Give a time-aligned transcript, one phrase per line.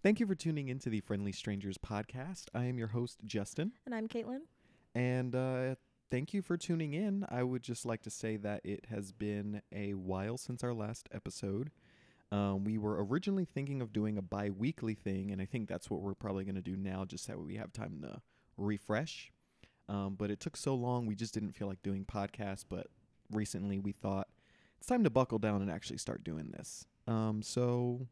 [0.00, 2.44] Thank you for tuning into the Friendly Strangers podcast.
[2.54, 3.72] I am your host, Justin.
[3.84, 4.42] And I'm Caitlin.
[4.94, 5.74] And uh,
[6.08, 7.26] thank you for tuning in.
[7.28, 11.08] I would just like to say that it has been a while since our last
[11.12, 11.72] episode.
[12.30, 15.90] Um, we were originally thinking of doing a bi weekly thing, and I think that's
[15.90, 18.20] what we're probably going to do now, just so we have time to
[18.56, 19.32] refresh.
[19.88, 22.64] Um, but it took so long, we just didn't feel like doing podcasts.
[22.68, 22.86] But
[23.32, 24.28] recently, we thought
[24.78, 26.86] it's time to buckle down and actually start doing this.
[27.08, 28.06] Um, so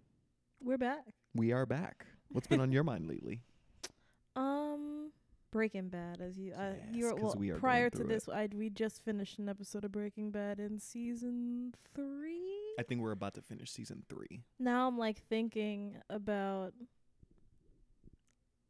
[0.62, 1.04] We're back.
[1.34, 2.06] we are back.
[2.30, 3.40] What's been on your mind lately?
[4.38, 5.12] Um,
[5.50, 8.08] Breaking Bad, as you, uh, Yes, you 'cause well, we are going prior to through
[8.08, 12.74] this, I we just finished an episode of Breaking Bad in season three.
[12.78, 14.42] I think we're about to finish season three.
[14.58, 16.74] now I'm like thinking about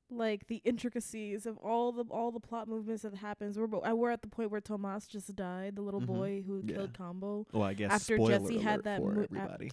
[0.09, 3.59] like the intricacies of all the all the plot movements that happens.
[3.59, 6.07] We're bo- uh, we're at the point where Tomas just died, the little Mhm.
[6.07, 6.77] boy who Yeah.
[6.77, 7.45] killed Combo.
[7.53, 9.71] Well, I guess After spoiler Jesse had alert that for mo- ap- everybody.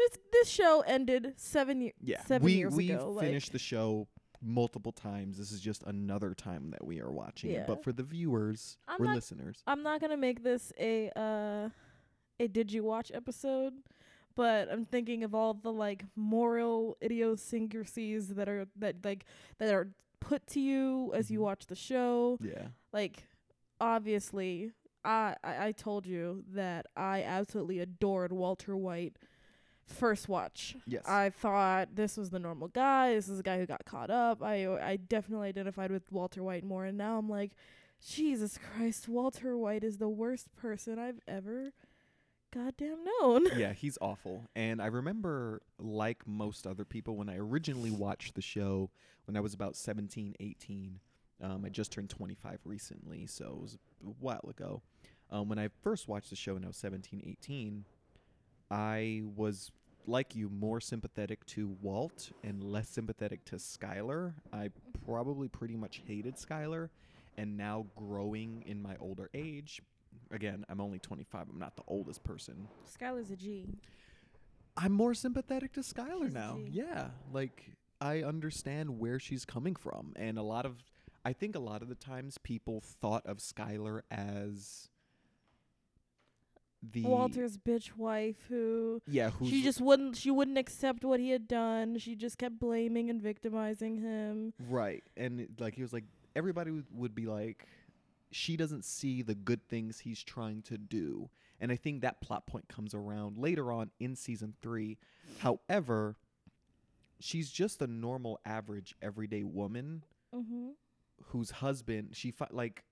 [0.00, 1.94] This this show ended seven years.
[2.00, 4.08] Yeah, seven we years we ago, like- finished the show
[4.40, 5.36] multiple times.
[5.36, 7.66] This is just another time that we are watching it.
[7.66, 11.68] But for the viewers I'm or not- listeners, I'm not gonna make this a uh
[12.38, 13.74] a did you watch episode,
[14.34, 19.26] but I'm thinking of all the like moral idiosyncrasies that are that like
[19.58, 21.42] that are put to you as you Mhm.
[21.42, 22.38] watch the show.
[22.40, 23.24] yeah, Like
[23.80, 24.72] obviously
[25.04, 29.16] I, I I told you that I absolutely adored Walter White
[29.90, 30.76] first watch.
[30.86, 33.14] yes, I thought this was the normal guy.
[33.14, 34.42] This is a guy who got caught up.
[34.42, 37.52] I I definitely identified with Walter White more, and now I'm like,
[38.06, 41.72] Jesus Christ, Walter White is the worst person I've ever
[42.52, 43.46] goddamn known.
[43.56, 44.48] yeah, he's awful.
[44.56, 48.90] And I remember, like most other people, when I originally watched the show
[49.30, 50.98] when I was about 17, 18.
[51.40, 54.82] Um, I just turned 25 recently, so it was a while ago.
[55.30, 57.84] Um, when I first watched the show when I was 17, 18,
[58.72, 59.70] I was
[60.06, 64.34] like you more sympathetic to Walt and less sympathetic to Skylar.
[64.52, 64.70] I
[65.06, 66.88] probably pretty much hated Skylar,
[67.36, 69.82] and now growing in my older age,
[70.30, 71.46] again, I'm only 25.
[71.52, 72.68] I'm not the oldest person.
[72.98, 73.66] Skylar's a G.
[74.76, 76.58] I'm more sympathetic to Skylar now.
[76.70, 80.76] Yeah, like I understand where she's coming from, and a lot of,
[81.24, 84.88] I think a lot of the times people thought of Skylar as
[86.82, 91.30] the Walter's bitch wife who Yeah, who's she just wouldn't she wouldn't accept what he
[91.30, 91.98] had done.
[91.98, 94.54] She just kept blaming and victimizing him.
[94.68, 96.04] right, and it- like he was like
[96.34, 97.66] everybody would, would be like,
[98.30, 101.28] she doesn't see the good things he's trying to do,
[101.60, 104.96] and I think that plot point comes around later on in season three.
[105.40, 106.16] However,
[107.18, 110.04] she's just a normal, average, everyday woman
[110.34, 110.74] Mhm.
[111.24, 112.84] whose husband she fi- like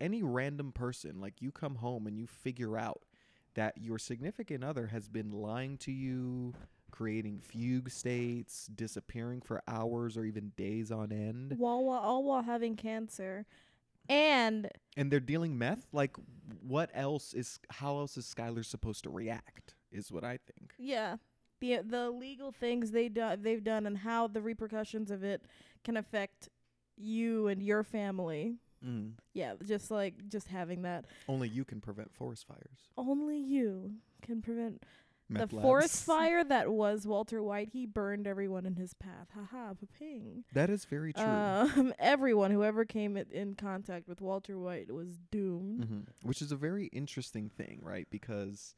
[0.00, 3.02] any random person like you come home and you figure out
[3.54, 6.54] that your significant other has been lying to you
[6.90, 12.42] creating fugue states disappearing for hours or even days on end While while all while
[12.42, 13.46] having cancer.
[14.08, 16.16] And and they're dealing meth like
[16.60, 21.16] what else is how else is skylar supposed to react is what i think Yeah,
[21.60, 25.42] the the legal things they do, they've done and how the repercussions of it
[25.84, 26.48] can affect
[26.96, 28.56] you and your family.
[28.86, 29.12] Mm.
[29.34, 31.04] Yeah, just like just having that.
[31.28, 33.92] only you can prevent forest fires Only you
[34.22, 34.82] can prevent
[35.28, 35.64] Meth the labs.
[35.64, 37.68] forest fire that was Walter White.
[37.72, 39.28] He burned everyone in his path.
[39.32, 40.42] Haha, ping.
[40.54, 45.18] that is very true Um, everyone who ever came in, contact with Walter White was
[45.30, 45.84] doomed.
[45.84, 48.08] hmm Which is a very interesting thing, right?
[48.10, 48.74] Because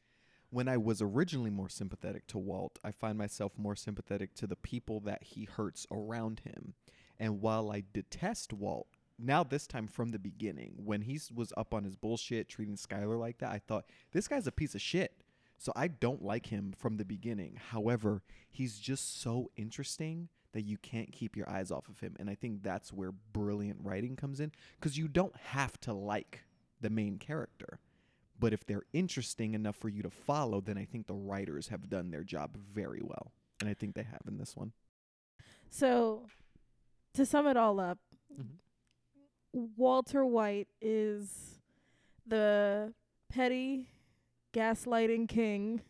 [0.50, 4.56] when I was originally more sympathetic to Walt, I find myself more sympathetic to the
[4.56, 6.74] people that he hurts around him.
[7.18, 11.74] And while I detest Walt, now this time from the beginning, when he was up
[11.74, 15.22] on his bullshit treating Skylar like that, I thought this guy's a piece of shit.
[15.58, 17.56] So I don't like him from the beginning.
[17.70, 22.16] However, he's just so interesting that you can't keep your eyes off of him.
[22.18, 26.42] And I think that's where brilliant writing comes in because you don't have to like
[26.80, 27.78] the main character.
[28.40, 31.88] But if they're interesting enough for you to follow, then I think the writers have
[31.88, 33.30] done their job very well.
[33.60, 34.72] And I think they have in this one.
[35.70, 36.26] So,
[37.15, 37.98] to sum it all up,
[38.36, 38.58] Mhm.
[39.53, 41.59] Walter White is
[42.27, 42.93] the
[43.28, 43.89] petty
[44.53, 45.83] gaslighting king.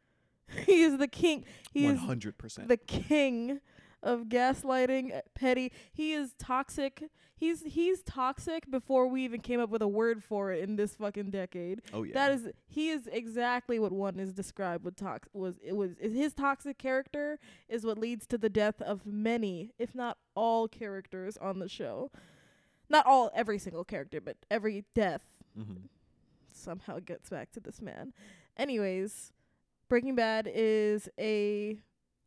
[0.66, 1.44] he is the king.
[1.72, 2.68] He One is hundred percent.
[2.68, 3.60] the king
[4.02, 5.72] of gaslighting, uh, petty.
[5.92, 7.04] He is toxic.
[7.36, 10.96] He's he's toxic before we even came up with a word for it in this
[10.96, 11.82] fucking decade.
[11.92, 12.14] Oh yeah.
[12.14, 16.32] That is he is exactly what one is described with tox was it was his
[16.34, 17.38] toxic character
[17.68, 22.10] is what leads to the death of many, if not all characters on the show.
[22.88, 25.22] Not all every single character, but every death
[25.58, 25.86] mm-hmm.
[26.52, 28.12] somehow gets back to this man.
[28.56, 29.32] Anyways,
[29.88, 31.78] Breaking Bad is a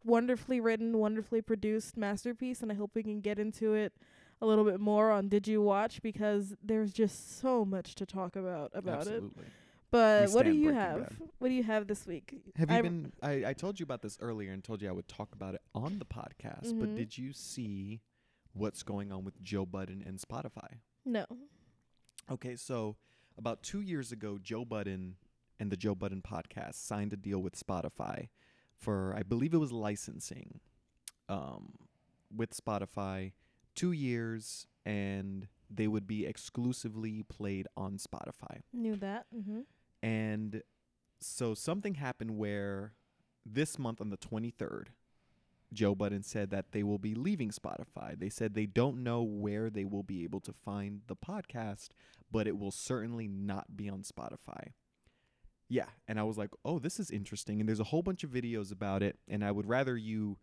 [0.03, 3.93] wonderfully written, wonderfully produced masterpiece, and I hope we can get into it
[4.41, 8.35] a little bit more on Did You Watch because there's just so much to talk
[8.35, 9.13] about about it.
[9.13, 9.45] Absolutely.
[9.91, 11.09] But We what do you have?
[11.09, 11.17] Bad.
[11.39, 12.33] What do you have this week?
[12.55, 13.11] Have you I'm- been?
[13.21, 15.61] I, I told you about this earlier and told you I would talk about it
[15.75, 16.79] on the podcast.
[16.79, 16.95] But Mhm.
[16.95, 18.01] did you see
[18.53, 20.79] what's going on with Joe Budden and Spotify?
[21.05, 21.25] No.
[22.29, 22.95] Okay, so
[23.37, 25.15] about two years ago, Joe Budden
[25.59, 28.29] and the Joe Budden podcast signed a deal with Spotify
[28.77, 30.59] for, I believe it was licensing
[31.29, 31.73] um,
[32.35, 33.33] with Spotify,
[33.75, 38.61] two years, and they would be exclusively played on Spotify.
[38.73, 39.25] Knew that.
[39.35, 39.61] Mm-hmm.
[40.03, 40.63] And
[41.19, 42.93] so something happened where
[43.45, 44.87] this month on the 23rd,
[45.73, 48.17] Joe Budden said that they will be leaving Spotify.
[48.17, 51.89] They said they don't know where they will be able to find the podcast,
[52.31, 54.73] but it will certainly not be on Spotify.
[55.69, 58.31] Yeah, and I was like, "Oh, this is interesting." And there's a whole bunch of
[58.31, 60.37] videos about it, and I would rather you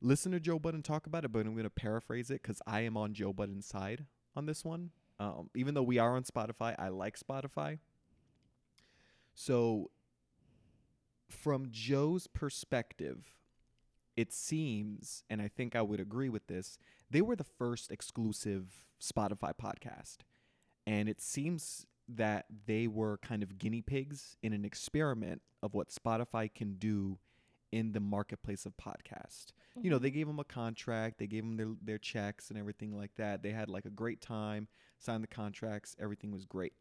[0.00, 2.80] listen to Joe Budden talk about it, but I'm going to paraphrase it cuz I
[2.80, 4.90] am on Joe Budden's side on this one.
[5.18, 7.78] Um, even though we are on Spotify, I like Spotify.
[9.34, 9.90] So,
[11.28, 13.32] from Joe's perspective,
[14.16, 16.78] it seems, and I think I would agree with this,
[17.10, 20.18] they were the first exclusive Spotify podcast.
[20.86, 25.90] And it seems that they were kind of guinea pigs in an experiment of what
[25.90, 27.18] Spotify can do
[27.70, 29.46] in the marketplace of podcast.
[29.80, 30.02] You know, mm-hmm.
[30.02, 33.42] they gave them a contract, they gave them their, their checks and everything like that.
[33.42, 34.68] They had like a great time,
[34.98, 36.74] signed the contracts, everything was great.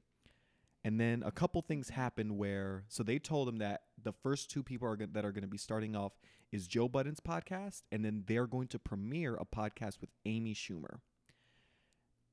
[0.83, 4.63] And then a couple things happened where, so they told them that the first two
[4.63, 6.13] people are that are going to be starting off
[6.51, 10.99] is Joe Budden's podcast, and then they're going to premiere a podcast with Amy Schumer.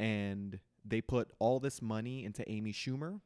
[0.00, 3.21] And they put all this money into Amy Schumer,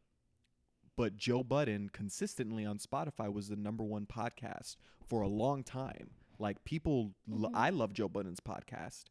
[0.96, 4.76] but Joe Budden consistently on Spotify was the number one podcast
[5.06, 6.10] for a long time.
[6.38, 7.54] Like people, lo- Mhm.
[7.56, 9.04] I love Joe Budden's podcast.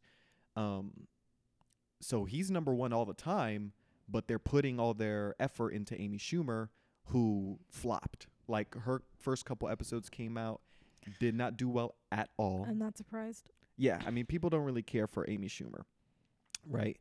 [0.56, 1.06] Um,
[2.00, 3.72] so he's number one all the time,
[4.08, 6.68] but they're putting all their effort into Amy Schumer,
[7.06, 8.26] who flopped.
[8.48, 10.60] Like her first couple episodes came out,
[11.20, 12.66] did not do well at all.
[12.68, 13.50] I'm not surprised.
[13.76, 15.82] Yeah, I mean, people don't really care for Amy Schumer,
[16.68, 16.98] right?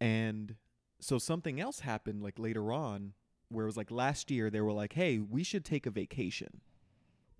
[0.00, 0.56] And
[1.00, 3.12] so something else happened like later on
[3.48, 6.60] where it was like last year they were like, "Hey, we should take a vacation."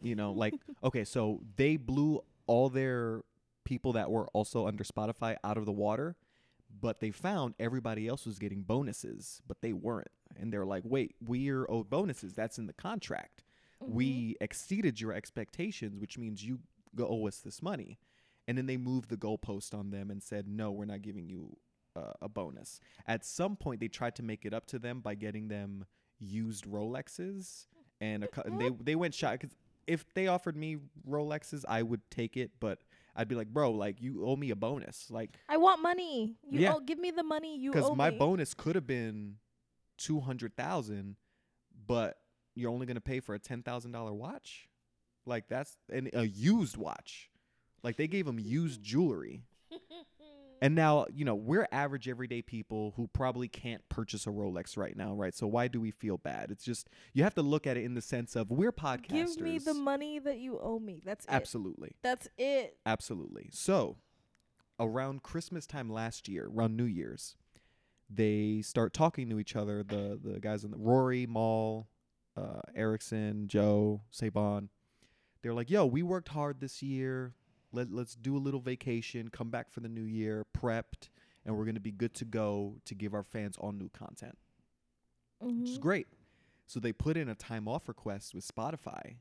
[0.02, 0.54] You know, like
[0.84, 3.22] okay, so they blew all their
[3.64, 6.16] people that were also under Spotify out of the water,
[6.80, 10.10] but they found everybody else was getting bonuses, but they weren't.
[10.38, 12.34] And they're like, "Wait, we're owed bonuses.
[12.34, 13.44] That's in the contract."
[13.82, 13.94] Mm-hmm.
[13.94, 16.60] we exceeded your expectations, which means you
[16.94, 17.98] go owe us this money.
[18.46, 21.56] And then they moved the goalpost on them and said, no, we're not giving you
[21.94, 22.80] uh, a bonus.
[23.06, 25.84] At some point, they tried to make it up to them by getting them
[26.18, 27.66] used Rolexes,
[28.00, 29.32] and and they they went shot.
[29.32, 29.54] Because
[29.86, 30.78] if they offered me
[31.08, 32.80] Rolexes, I would take it, but
[33.14, 36.36] I'd be like, bro, like you owe me a bonus, like I want money.
[36.48, 36.74] You Yeah.
[36.74, 37.80] owe, give me the money you owe me.
[37.82, 38.18] because my me.
[38.18, 39.36] bonus could have been
[39.98, 41.16] two hundred thousand,
[41.86, 42.16] but
[42.54, 44.68] you're only gonna pay for a ten thousand dollar watch.
[45.26, 47.30] Like that's an, a used watch.
[47.82, 49.42] Like they gave him used jewelry.
[50.62, 54.96] And now, you know, we're average everyday people who probably can't purchase a Rolex right
[54.96, 55.34] now, right?
[55.34, 56.52] So why do we feel bad?
[56.52, 59.08] It's just you have to look at it in the sense of we're podcasters.
[59.08, 61.02] Give me the money that you owe me.
[61.04, 61.32] That's it.
[61.32, 61.96] Absolutely.
[62.02, 62.76] That's it.
[62.86, 63.48] Absolutely.
[63.50, 63.96] So,
[64.78, 67.34] around Christmas time last year, around New Year's,
[68.08, 69.82] they start talking to each other.
[69.82, 71.88] The the guys in the Rory, Mal,
[72.36, 74.68] uh, Erickson, Joe, Saban.
[75.42, 77.34] They're like, "Yo, we worked hard this year.
[77.72, 79.28] Let let's do a little vacation.
[79.28, 81.08] Come back for the new year, prepped,
[81.44, 84.38] and we're gonna be good to go to give our fans all new content."
[85.40, 85.82] which is Mhm.
[85.82, 86.06] great.
[86.66, 89.16] So they put in a time off request with Spotify,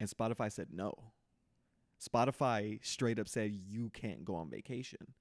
[0.00, 1.12] and Spotify said no.
[2.00, 5.14] Spotify straight up said you can't go on vacation.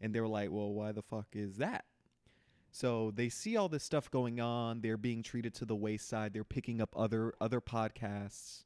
[0.00, 1.84] And they were like, well, why the fuck is that?
[2.70, 4.80] So they see all this stuff going on.
[4.80, 6.32] They're being treated to the wayside.
[6.32, 8.64] They're picking up other other podcasts.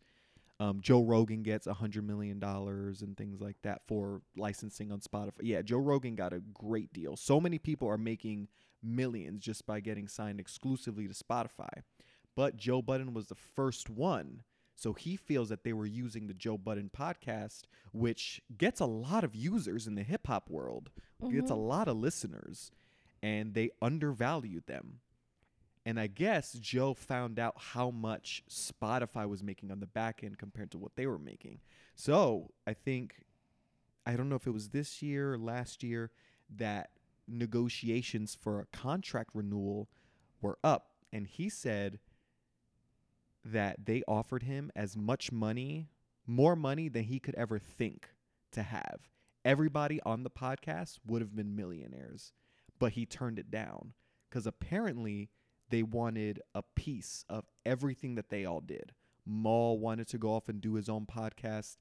[0.63, 5.01] Um, Joe Rogan gets a hundred million dollars and things like that for licensing on
[5.01, 5.41] Spotify.
[5.43, 7.17] Yeah, Joe Rogan got a great deal.
[7.17, 8.47] So many people are making
[8.83, 11.83] millions just by getting signed exclusively to Spotify.
[12.37, 14.43] But Joe Budden was the first one.
[14.77, 19.25] So he feels that they were using the Joe Budden podcast, which gets a lot
[19.25, 20.91] of users in the hip hop world,
[21.31, 21.69] gets a Mhm.
[21.69, 22.71] lot of listeners,
[23.23, 25.01] and they undervalued them.
[25.85, 30.39] And I guess Joe found out how much Spotify was making on the back end
[30.39, 31.61] compared to what they were making.
[31.97, 33.25] So I think,
[34.07, 36.13] I don't know if it was this year or last year,
[36.57, 36.91] that
[37.27, 39.89] negotiations for a contract renewal
[40.41, 40.91] were up.
[41.13, 41.99] And he said
[43.45, 45.89] that they offered him as much money
[46.27, 48.09] more money than he could ever think
[48.53, 49.09] to have.
[49.45, 52.33] Everybody on the podcast would have been millionaires,
[52.79, 53.93] but he turned it down
[54.29, 55.31] because apparently
[55.73, 58.93] they wanted a piece of everything that they all did.
[59.27, 61.79] Mal wanted to go off and do his own podcast,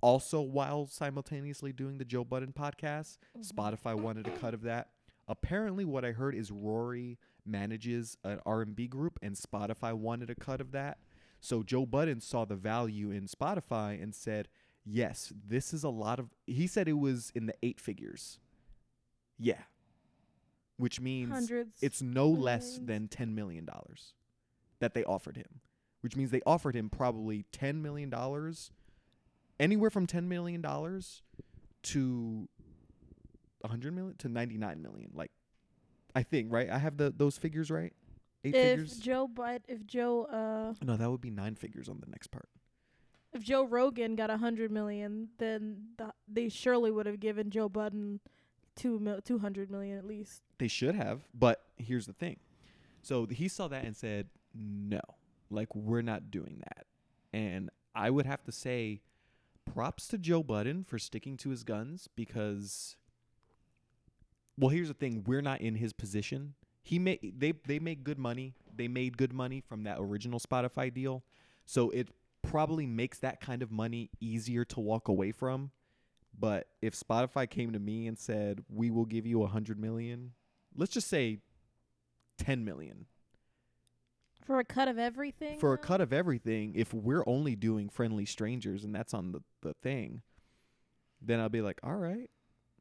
[0.00, 3.18] also while simultaneously doing the Joe Budden podcast.
[3.38, 3.42] Mm-hmm.
[3.42, 4.88] Spotify wanted a cut of that.
[5.28, 10.60] Apparently, what I heard is Rory manages an R&B group, and Spotify wanted a cut
[10.60, 10.98] of that.
[11.40, 14.48] So Joe Budden saw the value in Spotify and said,
[14.84, 18.40] "Yes, this is a lot of." He said it was in the eight figures.
[19.38, 19.62] Yeah,
[20.76, 21.78] which means Hundreds.
[21.80, 24.14] it's no less than ten million dollars
[24.80, 25.60] that they offered him,
[26.00, 28.70] which means they offered him probably ten million dollars,
[29.60, 31.22] anywhere from ten million dollars
[31.84, 32.48] to
[33.62, 35.10] a hundred million to ninety nine million.
[35.14, 35.30] Like,
[36.14, 36.68] I think right.
[36.68, 37.92] I have the those figures right.
[38.46, 38.98] Eight if figures.
[38.98, 42.48] Joe but if Joe uh no, that would be nine figures on the next part.
[43.32, 47.68] if Joe Rogan got a hundred million, then the, they surely would have given Joe
[47.70, 48.20] Budden
[48.76, 50.42] two mil- two hundred million at least.
[50.58, 52.38] They should have, but here's the thing.
[53.02, 55.00] So he saw that and said, "No,
[55.50, 56.86] like we're not doing that."
[57.32, 59.02] And I would have to say,
[59.64, 62.96] props to Joe Budden for sticking to his guns because.
[64.56, 66.54] Well, here's the thing: we're not in his position.
[66.82, 68.54] He made they they make good money.
[68.74, 71.24] They made good money from that original Spotify deal,
[71.66, 72.08] so it
[72.42, 75.70] probably makes that kind of money easier to walk away from.
[76.38, 80.32] But if Spotify came to me and said, "We will give you a hundred million,
[80.74, 81.38] let's just say
[82.38, 83.06] ten million
[84.44, 85.58] For a cut of everything.
[85.58, 89.40] for a cut of everything, if we're only doing friendly strangers and that's on the,
[89.62, 90.22] the thing,
[91.22, 92.28] then I'll be like, all right.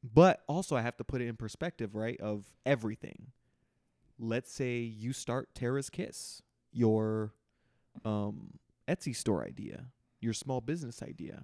[0.04, 2.20] But also I have to put it in perspective, right?
[2.20, 3.28] Of everything.
[4.20, 6.42] Let's say you start Tara's Kiss,
[6.72, 7.34] your
[8.04, 9.86] um Etsy store idea,
[10.20, 11.44] your small business idea.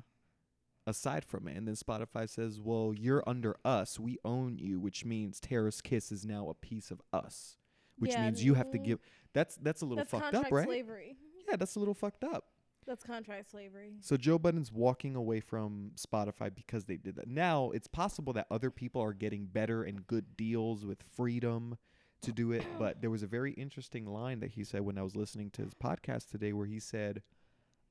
[0.90, 4.00] Aside from it, and then Spotify says, "Well, you're under us.
[4.00, 7.58] We own you, which means Tara's Kiss is now a piece of us,
[7.98, 9.00] which Yeah, means you have to mm, give."
[9.34, 10.66] That's that's a little That's fucked up, right?
[10.66, 11.16] slavery.
[11.48, 12.46] Yeah, that's a little fucked up.
[12.88, 13.94] That's contract slavery.
[14.02, 17.28] So Joe Budden's walking away from Spotify because they did that.
[17.28, 21.78] Now it's possible that other people are getting better and good deals with freedom
[22.22, 22.66] to do it.
[22.80, 25.62] But there was a very interesting line that he said when I was listening to
[25.62, 27.22] his podcast today, where he said,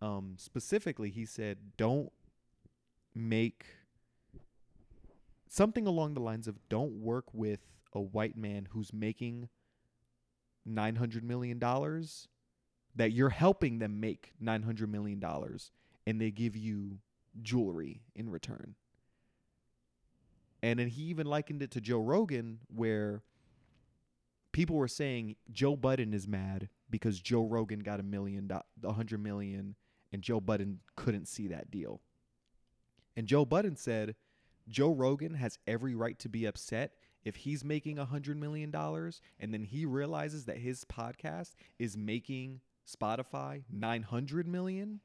[0.02, 2.12] um, specifically, he said, "Don't
[3.14, 3.66] make
[5.48, 7.60] something along the lines of don't work with
[7.92, 9.48] a white man who's making
[10.64, 12.28] nine hundred million dollars."
[12.98, 15.70] that you're helping them make nine hundred million dollars,
[16.06, 16.98] and they give you
[17.40, 18.74] jewelry in return.
[20.62, 23.22] And then he even likened it to Joe Rogan, where
[24.50, 28.50] people were saying Joe Budden is mad because Joe Rogan got a million,
[28.82, 29.76] a hundred million,
[30.12, 32.00] and Joe Budden couldn't see that deal.
[33.18, 34.14] And Joe Budden said,
[34.68, 36.92] Joe Rogan has every right to be upset
[37.24, 41.96] if he's making a hundred million dollars and then he realizes that his podcast is
[41.96, 45.00] making Spotify 900 million,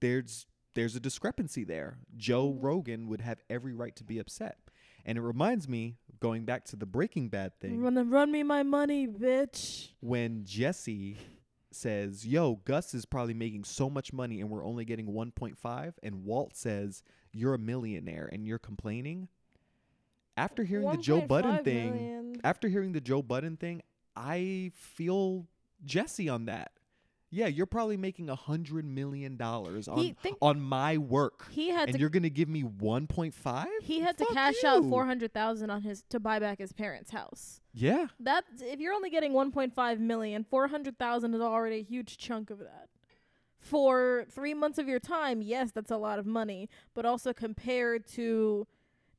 [0.00, 0.44] there's
[0.74, 1.96] there's a discrepancy there.
[2.18, 2.62] Joe Mhm.
[2.62, 4.58] Rogan would have every right to be upset.
[5.06, 8.62] And it reminds me, going back to the Breaking Bad thing, Run, run me my
[8.62, 9.92] money, bitch.
[10.00, 11.16] when Jesse
[11.70, 16.24] says, "Yo, Gus is probably making so much money and we're only getting 1.5," and
[16.24, 19.28] Walt says, "You're a millionaire and you're complaining."
[20.36, 23.82] After hearing the Joe Budden 1.5 thing, after hearing the Joe Budden thing,
[24.14, 25.48] I feel
[25.84, 26.72] Jesse on that.
[27.30, 31.68] Yeah, you're probably making a hundred million dollars on He think on my work, he
[31.68, 33.66] had and to you're gonna give me 1.5.
[33.82, 37.10] he had to cash out four hundred thousand on his to buy back his parents'
[37.10, 37.60] house.
[37.74, 41.80] Yeah, That if you're only getting one point five million, four hundred thousand is already
[41.80, 42.88] a huge chunk of that.
[43.60, 46.70] For three months of your time, yes, that's a lot of money.
[46.94, 48.66] But also compared to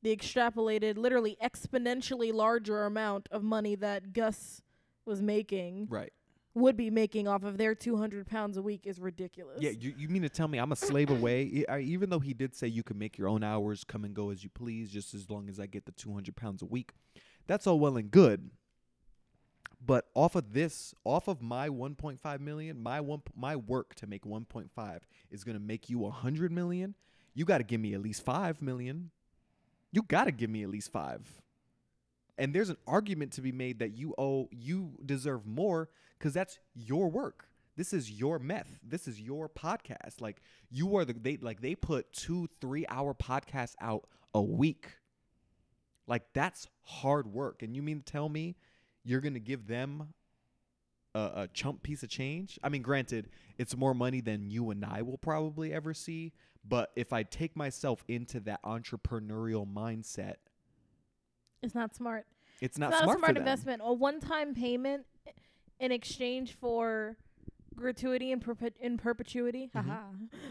[0.01, 4.62] the extrapolated, literally exponentially larger amount of money that Gus
[5.06, 6.13] was making, right.
[6.56, 9.62] Would be making off of their two hundred pounds a week is ridiculous.
[9.62, 11.63] Yeah, you, you mean to tell me I'm a slave away?
[11.70, 14.32] I, even though he did say you can make your own hours, come and go
[14.32, 16.91] as you please, just as long as I get the 200 pounds a week.
[17.48, 18.50] That's all well and good.
[19.84, 24.25] But off of this, off of my 1.5 million, my one, my work to make
[24.25, 25.00] 1.5
[25.32, 26.96] is gonna make you 100 million.
[27.34, 29.12] You got to give me at least five million.
[29.91, 31.22] You got to give me at least five.
[32.38, 35.89] And there's an argument to be made that you owe, you deserve more
[36.20, 37.46] because that's your work.
[37.78, 38.78] This is your meth.
[38.84, 40.20] This is your podcast.
[40.20, 44.90] Like you are the they like they put two three hour podcasts out a week.
[46.08, 47.64] Like that's hard work.
[47.64, 48.58] And you mean to tell me
[49.06, 50.14] you're gonna give them
[51.16, 52.60] a, a chump piece of change.
[52.62, 56.34] I mean, granted, it's more money than you and I will probably ever see.
[56.68, 60.36] But if I take myself into that entrepreneurial mindset,
[61.64, 62.26] It's not smart.
[62.60, 63.82] it's not, it's not smart, a smart investment.
[63.86, 65.06] A one-time payment
[65.79, 67.17] in exchange for
[67.75, 69.69] gratuity in, perpet- in perpetuity.
[69.75, 69.86] Mhm.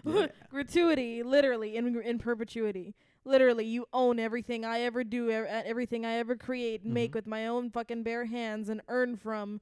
[0.07, 0.27] Haha.
[0.51, 2.95] Gratuity, literally in in perpetuity.
[3.25, 7.27] Literally, you own everything I ever do, e- everything I ever create, and make with
[7.27, 9.61] my own fucking bare hands, and earn from.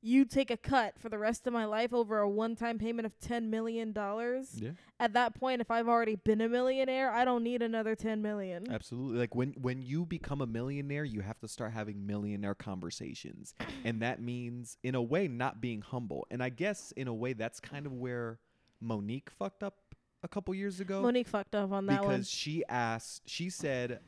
[0.00, 3.18] You take a cut for the rest of my life over a one-time payment of
[3.18, 4.50] ten million dollars.
[4.54, 4.70] Yeah.
[5.00, 8.70] At that point, if I've already been a millionaire, I don't need another ten million.
[8.70, 9.18] Absolutely.
[9.18, 13.54] Like when when you become a millionaire, you have to start having millionaire conversations.
[13.84, 16.26] and that means in a way not being humble.
[16.30, 18.38] And I guess in a way that's kind of where
[18.80, 19.74] Mo'Nique fucked up
[20.22, 22.22] a couple years ago Mo'Nique fucked up on that because one.
[22.22, 24.00] she asked she said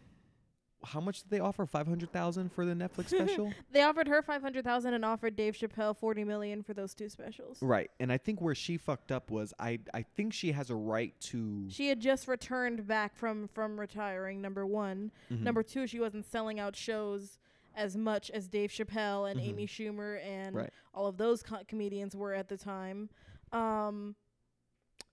[0.84, 1.66] how much did they offer?
[1.66, 3.52] 500,000 for the Netflix special?
[3.72, 7.08] They offered her five hundred thousand and offered Dave Chappelle forty million for those two
[7.08, 7.58] specials.
[7.62, 7.90] right.
[8.00, 11.14] And I think where she fucked up was I I think she has a right
[11.20, 14.40] to She had just returned back from from retiring.
[14.40, 15.40] Number one, Mhm.
[15.42, 17.38] number two, she wasn't selling out shows
[17.76, 19.44] as much as Dave Chappelle and Mhm.
[19.48, 20.70] Amy Schumer and Right.
[20.94, 23.08] all of those co- comedians were at the time.
[23.52, 24.16] Um,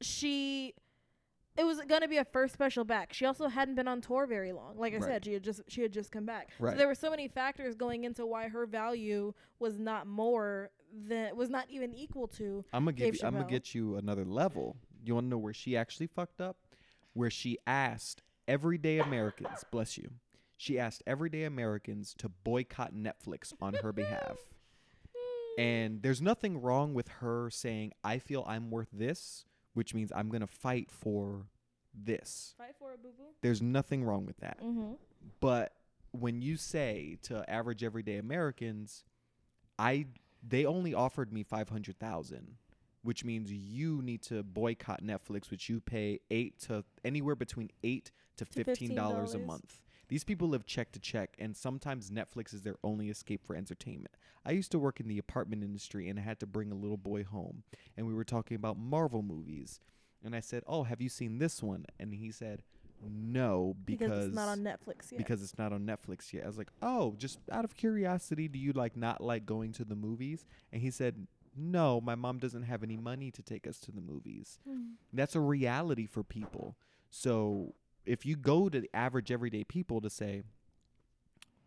[0.01, 0.73] she.
[1.57, 3.13] It was gonna be a first special back.
[3.13, 4.77] She also hadn't been on tour very long.
[4.77, 5.05] Like I Right.
[5.05, 6.49] said, she had just she had just come back.
[6.59, 6.71] Right.
[6.73, 11.35] So there were so many factors going into why her value was not more than
[11.35, 14.77] was not even equal to I'm gonna give you, I'm gonna get you another level.
[15.03, 16.57] You want to know where she actually fucked up?
[17.13, 20.11] Where she asked everyday Americans, bless you,
[20.55, 24.37] she asked everyday Americans to boycott Netflix on her behalf.
[25.57, 29.43] And there's nothing wrong with her saying, "I feel I'm worth this,"
[29.77, 31.45] which means I'm gonna fight for
[31.93, 32.55] this.
[32.57, 33.23] fight for a boo boo.
[33.41, 34.59] There's nothing wrong with that.
[34.59, 34.93] Mm-hmm.
[35.39, 35.73] But
[36.11, 39.03] when you say to average everyday Americans,
[39.77, 40.07] I
[40.45, 42.55] they only offered me five hundred thousand,
[43.03, 48.11] which means you need to boycott Netflix, which you pay eight to anywhere between eight
[48.37, 49.81] to To fifteen dollars a month.
[50.09, 54.15] These people live check to check, and sometimes Netflix is their only escape for entertainment.
[54.45, 56.97] I used to work in the apartment industry, and I had to bring a little
[56.97, 57.63] boy home,
[57.95, 59.79] and we were talking about Marvel movies,
[60.23, 62.63] and I said, "Oh, have you seen this one?" And he said,
[63.05, 65.17] "No, because, it's not on Netflix yet.
[65.17, 66.43] because it's not on Netflix yet.
[66.45, 69.85] I was like, oh, just out of curiosity, do you like not like going to
[69.85, 70.45] the movies?
[70.71, 71.27] And he said,
[71.57, 74.59] no, my mom doesn't have any money to take us to the movies.
[74.67, 74.93] Mm.
[75.11, 76.75] That's a reality for people.
[77.09, 77.73] So
[78.07, 80.43] if you go to the average everyday people to say,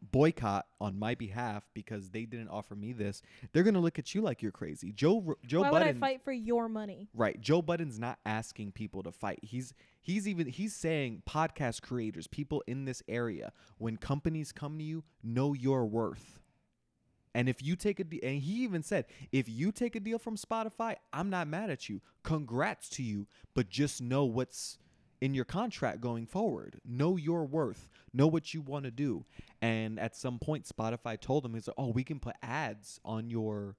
[0.03, 3.23] boycott on my behalf because they didn't offer me this,
[3.53, 4.93] they're gonna look at you like you're crazy.
[4.93, 7.09] Joe Joe Why would I fight for your money?
[7.15, 7.41] Right.
[7.41, 9.41] Joe Budden's not asking people to fight.
[9.43, 14.85] He's he's even he's saying podcast creators, people in this area, when companies come to
[14.85, 16.41] you, know your worth.
[17.33, 20.19] And if you take a de- and he even said, if you take a deal
[20.19, 22.01] from Spotify, I'm not mad at you.
[22.25, 24.79] Congrats to you, but just know what's
[25.21, 26.81] in your contract going forward.
[26.85, 27.91] Know your worth.
[28.13, 29.25] Know what you want to do.
[29.61, 33.31] And at some point Spotify told him he's like, "Oh, we can put ads on
[33.31, 33.77] your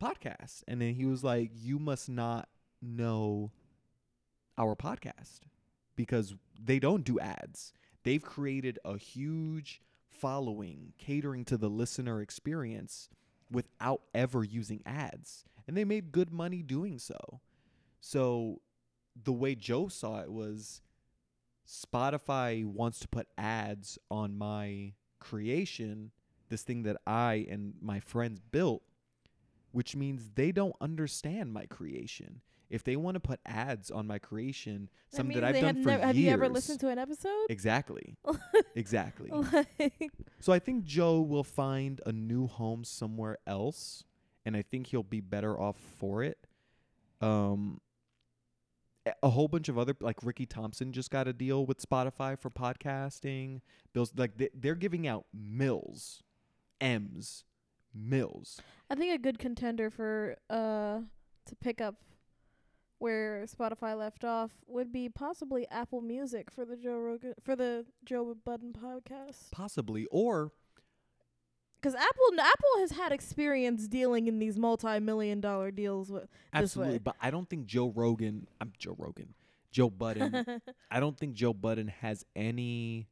[0.00, 0.62] podcast.
[0.66, 2.48] And then he was like, You must not
[2.82, 3.52] know
[4.58, 5.40] our podcast
[5.94, 7.72] because they don't do ads.
[8.02, 13.08] They've created a huge following catering to the listener experience
[13.50, 15.44] without ever using ads.
[15.66, 17.40] And they made good money doing so.
[18.00, 18.60] So
[19.20, 20.82] the way Joe saw it was
[21.66, 26.10] Spotify wants to put ads on my creation,
[26.48, 28.82] this thing that I and my friends built,
[29.72, 32.40] which means they don't understand my creation.
[32.70, 35.88] If they want to put ads on my creation, That something that I've done for
[35.90, 36.04] never- years.
[36.06, 37.46] Have you ever listened to an episode?
[37.48, 38.16] Exactly.
[38.76, 39.30] exactly.
[39.30, 44.04] like, So I think Joe will find a new home somewhere else,
[44.44, 46.38] and I think he'll be better off for it.
[47.20, 47.80] Um,
[49.06, 52.50] a- whole bunch of other like Ricky Thompson just got a deal with Spotify for
[52.50, 53.60] podcasting.
[53.92, 56.22] Bills like they, they're giving out mills,
[56.80, 57.44] M's,
[57.94, 58.60] mills.
[58.90, 61.00] I think a good contender for uh
[61.46, 61.96] to pick up
[62.98, 67.86] where Spotify left off would be possibly Apple Music for the Joe Rogan for the
[68.04, 69.50] Joe Budden podcast.
[69.50, 70.52] Possibly, or
[71.80, 76.28] Because Apple Apple has had experience dealing in these multi-million dollar deals with.
[76.52, 78.46] absolutely, but I don't think Joe Rogan.
[78.60, 79.34] I'm Joe Rogan.
[79.70, 80.60] Joe Budden.
[80.90, 83.06] I don't think Joe Budden has any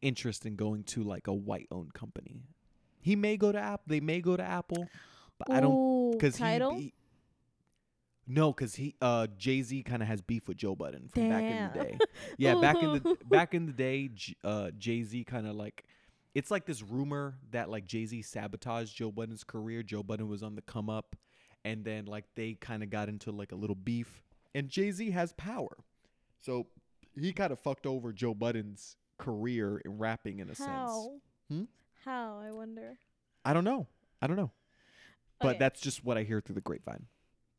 [0.00, 2.42] interest in going to like a white owned company.
[3.00, 3.84] He may go to Apple.
[3.86, 4.88] They may go to Apple,
[5.38, 6.94] but I don't because he, he.
[8.26, 11.42] No, because he uh Jay Z kind of has beef with Joe Budden from back
[11.42, 11.98] in the day.
[12.36, 14.10] Yeah, back in the back in the day,
[14.44, 15.84] uh Jay Z kind of like
[16.34, 19.82] it's like this rumor that like Jay Z sabotaged Joe Budden's career.
[19.82, 21.16] Joe Budden was on the come up,
[21.64, 24.22] and then like they kind of got into like a little beef.
[24.54, 25.76] And Jay Z has power,
[26.40, 26.66] so
[27.18, 30.68] he kind of fucked over Joe Budden's career in rapping in a sense.
[30.68, 31.12] How?
[31.48, 31.62] Hmm?
[32.04, 32.40] How?
[32.44, 32.98] I wonder.
[33.44, 33.86] I don't know.
[34.20, 34.50] I don't know,
[35.40, 37.06] but Okay, that's just what I hear through the grapevine.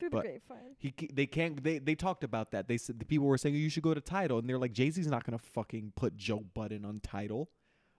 [0.00, 0.76] through the grapevine.
[0.78, 2.68] He they can't they they talked about that.
[2.68, 4.90] They said the people were saying you should go to Tidal, and they're like Jay
[4.90, 7.50] Z's not gonna fucking put Joe Budden on Tidal.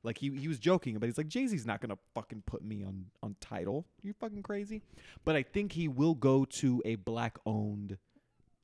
[0.05, 2.83] Like he he was joking, but he's like Jay Z's not gonna fucking put me
[2.83, 3.85] on on Tidal.
[4.03, 4.83] You fucking crazy.
[5.25, 7.97] But I think he will go to a black owned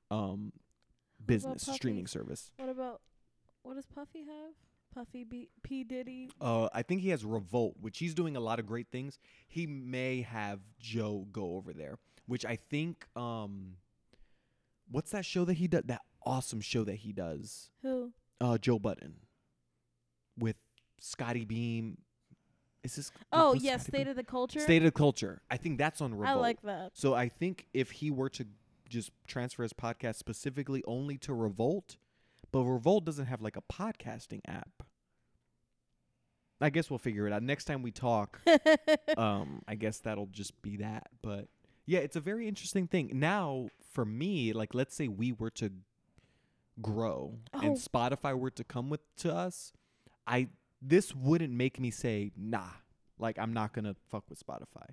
[0.10, 0.54] um
[1.26, 1.76] business Puffy?
[1.76, 2.52] streaming service.
[2.58, 3.02] What about
[3.64, 4.54] what does Puffy have?
[4.94, 6.30] Puffy B P Diddy.
[6.40, 9.18] Uh, I think he has Revolt, which he's doing a lot of great things.
[9.48, 13.78] He may have Joe go over there, which I think um,
[14.90, 15.84] what's that show that he does?
[15.86, 17.72] That awesome show that he does.
[17.82, 18.12] Who?
[18.42, 19.16] uh Joe Budden.
[20.38, 20.56] with
[21.02, 21.98] Scottie Beam.
[22.84, 23.12] Is this?
[23.34, 24.08] Oh yes, Scottie State Beam?
[24.12, 24.60] of the Culture.
[24.62, 25.42] State of the Culture.
[25.52, 26.38] I think that's on Revolt.
[26.38, 26.92] I like that.
[26.94, 28.46] So I think if he were to
[28.88, 31.98] just transfer his podcast specifically only to Revolt,
[32.52, 34.84] but Revolt doesn't have like a podcasting app.
[36.64, 38.40] I guess we'll figure it out next time we talk.
[39.18, 41.08] um, I guess that'll just be that.
[41.24, 41.48] But
[41.88, 43.10] yeah, it's a very interesting thing.
[43.14, 45.72] Now, for me, like let's say we were to
[46.82, 47.80] grow and Oh.
[47.80, 49.74] Spotify were to come with to us,
[50.28, 50.50] I
[50.82, 52.70] this wouldn't make me say nah.
[53.20, 54.90] Like I'm not gonna fuck with Spotify.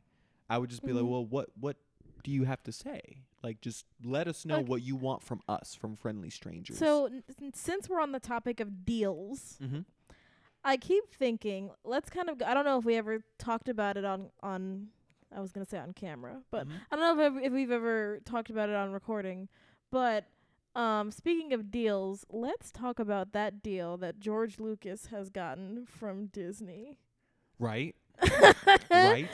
[0.51, 1.09] I would just be like, Mhm.
[1.11, 1.77] well, what what
[2.25, 3.23] do you have to say?
[3.43, 4.65] Like, just let us know Okay.
[4.65, 6.79] what you want from us, from friendly strangers.
[6.79, 7.23] so n-
[7.55, 9.81] since we're on the topic of deals, mm-hmm.
[10.65, 12.39] I keep thinking let's kind of.
[12.39, 14.89] Go, I don't know if we ever talked about it on on.
[15.35, 16.73] I was gonna say on camera, but Mhm.
[16.91, 19.49] I don't know if, if we've ever talked about it on recording.
[19.91, 20.27] But
[20.75, 26.27] um, speaking of deals, let's talk about that deal that George Lucas has gotten from
[26.27, 26.99] Disney.
[27.59, 27.95] right,
[28.91, 29.29] right.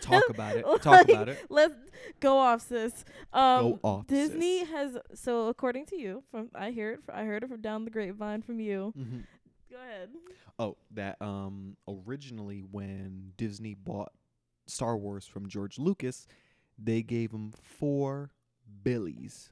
[0.00, 0.64] Talk about it.
[0.64, 1.44] Talk Like, about it.
[1.50, 1.74] Let's
[2.20, 3.04] go off, sis.
[3.32, 4.68] Um, Go off, Disney sis.
[4.70, 7.00] has so according to you, from I hear it.
[7.12, 8.92] I heard it from down the grapevine from you.
[8.98, 9.18] Mm-hmm.
[9.70, 10.08] Go ahead.
[10.58, 14.12] Oh, that um originally when Disney bought
[14.66, 16.26] Star Wars from George Lucas,
[16.78, 18.30] they gave him four
[18.82, 19.50] billies.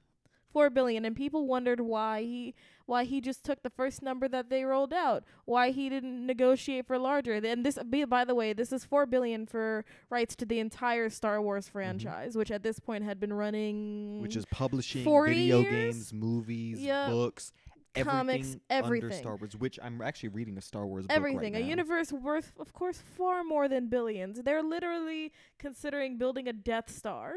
[0.50, 2.54] Four billion, and people wondered why he
[2.86, 5.24] why he just took the first number that they rolled out.
[5.44, 7.34] Why he didn't negotiate for larger.
[7.34, 11.10] And this, be- by the way, this is four billion for rights to the entire
[11.10, 11.72] Star Wars mm-hmm.
[11.72, 15.94] franchise, which at this point had been running, which is publishing 40 video years?
[15.96, 17.10] games, movies, Yep.
[17.10, 17.52] books,
[17.94, 19.16] Comics, everything, under.
[19.18, 19.56] Star Wars.
[19.56, 21.54] Which I'm actually reading a Star Wars book everything.
[21.54, 21.68] right a now.
[21.68, 24.42] universe worth, of course, far more than billions.
[24.42, 27.34] They're literally considering building a Death Star,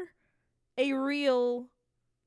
[0.78, 1.68] a real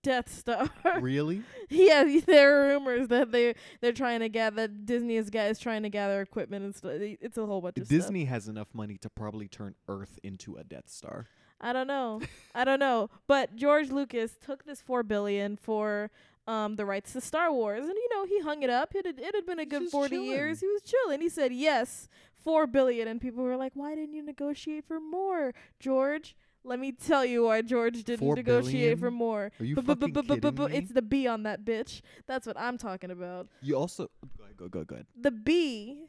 [0.05, 0.69] Death Star.
[1.01, 1.41] really?
[1.67, 5.89] yeah, there are rumors that they they're trying to gather Disney is guys trying to
[5.89, 6.91] gather equipment and stuff.
[6.99, 7.97] It's a whole bunch of stuff.
[7.97, 11.25] Disney has enough money to probably turn Earth into a Death Star.
[11.59, 12.21] I don't know.
[12.53, 13.09] I don't know.
[13.27, 16.11] But George Lucas took this four billion for
[16.47, 18.93] um the rights to Star Wars, and you know he hung it up.
[18.93, 20.29] It had, it had been a good forty chilling.
[20.29, 20.59] years.
[20.59, 21.19] He was chilling.
[21.19, 22.07] He said yes,
[22.43, 26.35] four billion, and people were like, "Why didn't you negotiate for more, George?"
[26.65, 29.51] Let me tell you why George didn't Four negotiate for more.
[29.59, 30.77] Are you fucking kidding me?
[30.77, 32.01] It's the B on that bitch.
[32.27, 33.47] That's what I'm talking about.
[33.61, 34.09] You also
[34.57, 35.05] go go go ahead.
[35.15, 36.07] The B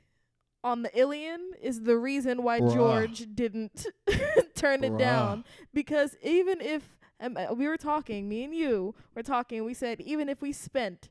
[0.64, 2.74] on the Ilion is the reason why Bruh.
[2.74, 3.86] George didn't
[4.54, 4.98] turn it Bruh.
[4.98, 5.44] down.
[5.74, 10.00] Because even if um, uh, we were talking, me and you were talking, we said
[10.00, 11.08] even if we spent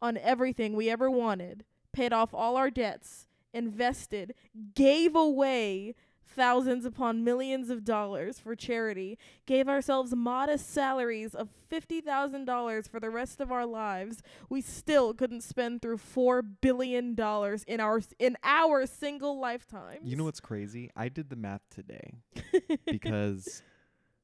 [0.00, 4.34] on everything we ever wanted, paid off all our debts, invested,
[4.74, 5.94] gave away
[6.26, 13.10] thousands upon millions of dollars for charity, gave ourselves modest salaries of $50,000 for the
[13.10, 18.36] rest of our lives, we still couldn't spend through 4 billion dollars in our in
[18.42, 19.98] our single lifetime.
[20.02, 20.90] You know what's crazy?
[20.96, 22.14] I did the math today
[22.86, 23.62] because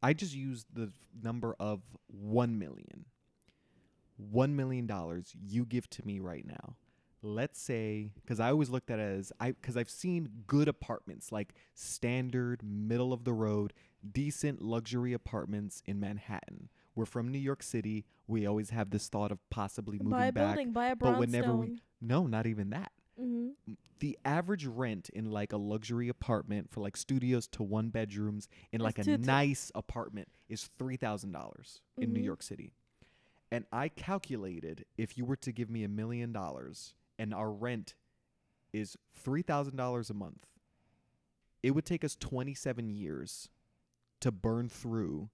[0.02, 0.90] I just used the
[1.22, 3.06] number of 1 million.
[4.16, 6.76] 1 million dollars you give to me right now.
[7.22, 11.30] Let's say cuz I always looked at it as I cuz I've seen good apartments
[11.30, 13.72] like standard middle of the road
[14.10, 16.68] decent luxury apartments in Manhattan.
[16.94, 18.04] We're from New York City.
[18.26, 20.56] We always have this thought of possibly moving buy a back.
[20.56, 21.80] building, buy a but whenever we-.
[22.00, 23.74] No, not even that mm-hmm.
[24.00, 28.80] the average rent in like a luxury apartment for like studios to one bedrooms in
[28.80, 32.24] like a two to- nice apartment is three thousand dollars in New Mhm.
[32.24, 32.72] York City.
[33.52, 37.94] And I calculated if you were to give me a million dollars and our rent
[38.72, 40.46] is three thousand dollars a month,
[41.62, 43.48] it would take us twenty seven years
[44.20, 45.28] to burn through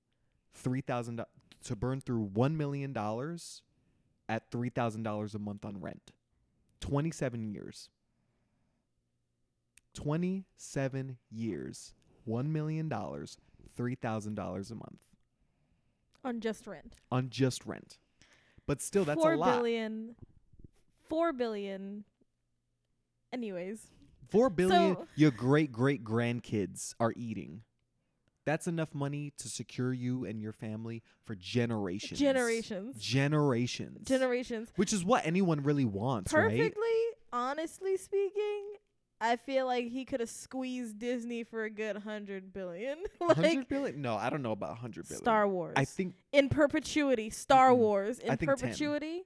[0.53, 1.23] three thousand
[1.65, 3.63] to burn through one million dollars
[4.29, 6.13] at three thousand dollars a month on rent.
[6.81, 7.91] Twenty seven years.
[9.95, 11.95] 27 years,
[12.29, 14.99] $1 million, $3,000 a month
[16.25, 16.95] on just rent.
[17.11, 17.99] on just rent.
[18.67, 19.57] But still, that's Four a lot.
[19.57, 20.15] billion.
[21.09, 22.05] Four billion.
[23.33, 23.87] Anyways,
[24.31, 27.63] Four billion So- your great great grandkids are eating.
[28.45, 32.19] That's enough money to secure you and your family for generations.
[32.19, 34.07] generations, Generations.
[34.09, 34.71] generations.
[34.77, 36.51] Which is what anyone really wants, right?
[36.51, 36.85] Perfectly,
[37.31, 38.63] honestly speaking,
[39.21, 42.99] I feel like he could have squeezed Disney for a good hundred billion.
[43.21, 44.01] like 100 billion?
[44.01, 45.23] No, I don't know about 100 billion.
[45.23, 45.75] Star Wars.
[45.77, 47.79] I think in perpetuity, Star Mm-mm.
[47.79, 48.57] Wars in I think 10.
[48.59, 49.25] perpetuity.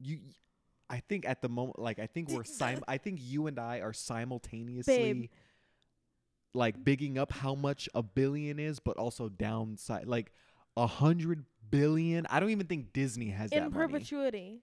[0.00, 0.18] you
[0.90, 3.80] I think at the moment like I think we're sim- I think you and I
[3.80, 5.30] are simultaneously
[6.54, 10.32] like bigging up how much a billion is but also downside like
[10.76, 12.26] a hundred billion.
[12.30, 13.92] I don't even think Disney has in that money.
[13.92, 14.62] perpetuity.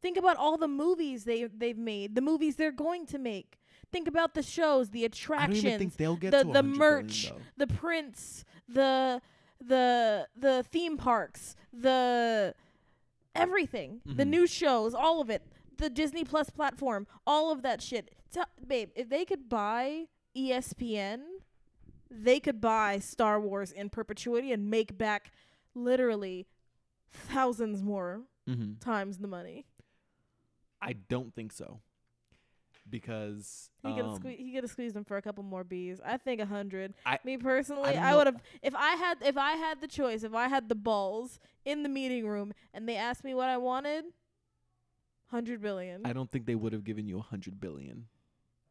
[0.00, 3.58] Think about all the movies they they've made, the movies they're going to make.
[3.92, 7.30] Think about the shows, the I don't attractions, even think they'll get the the merch,
[7.30, 7.36] though.
[7.56, 9.20] the prints, the
[9.60, 12.54] the the theme parks, the
[13.34, 14.28] everything, the Mhm.
[14.28, 15.42] new shows, all of it,
[15.78, 18.14] the Disney Plus platform, all of that shit.
[18.30, 21.40] Tell, babe, if they could buy ESPN,
[22.10, 25.32] they could buy Star Wars in perpetuity and make back
[25.74, 26.46] literally
[27.10, 28.78] thousands more Mhm.
[28.80, 29.66] times the money.
[30.80, 31.80] I don't think so.
[32.88, 35.64] Because He could um, have sque- he could have squeezed them for a couple more
[35.64, 36.00] B's.
[36.04, 36.94] I think a hundred.
[37.24, 40.34] Me personally, don't I, would have if I had if I had the choice, if
[40.34, 44.04] I had the balls in the meeting room and they asked me what I wanted,
[45.30, 46.04] hundred billion.
[46.04, 48.06] I don't think they would have given you a hundred billion.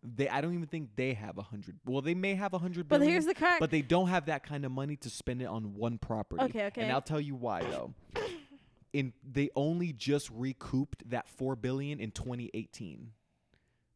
[0.04, 2.88] They I don't even think they have a hundred well they may have a hundred
[2.88, 3.60] but here's the crack.
[3.60, 6.44] but they don't have that kind of money to spend it on one property.
[6.44, 6.82] Okay, okay.
[6.82, 7.94] And I'll tell you why though.
[8.94, 13.12] In they only just recouped that four billion in 2018.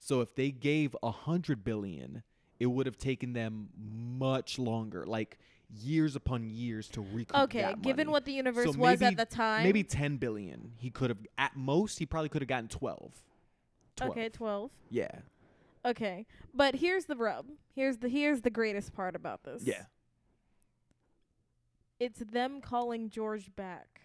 [0.05, 2.21] So if they gave a hundred billion,
[2.59, 3.69] it would have taken them
[4.19, 5.39] much longer, like
[5.81, 7.35] years upon years to recoup.
[7.35, 8.13] okay, given money.
[8.13, 9.63] what the universe So was maybe- at the time.
[9.63, 13.23] maybe 10 billion, he could have at most he probably could have gotten 12.
[13.95, 14.11] 12.
[14.11, 14.69] Okay, twelve.
[14.91, 15.21] Yeah.
[15.83, 17.47] Okay, but here's the rub.
[17.73, 19.63] Here's the here's the greatest part about this.
[19.63, 19.85] Yeah.
[21.99, 24.01] It's them calling George back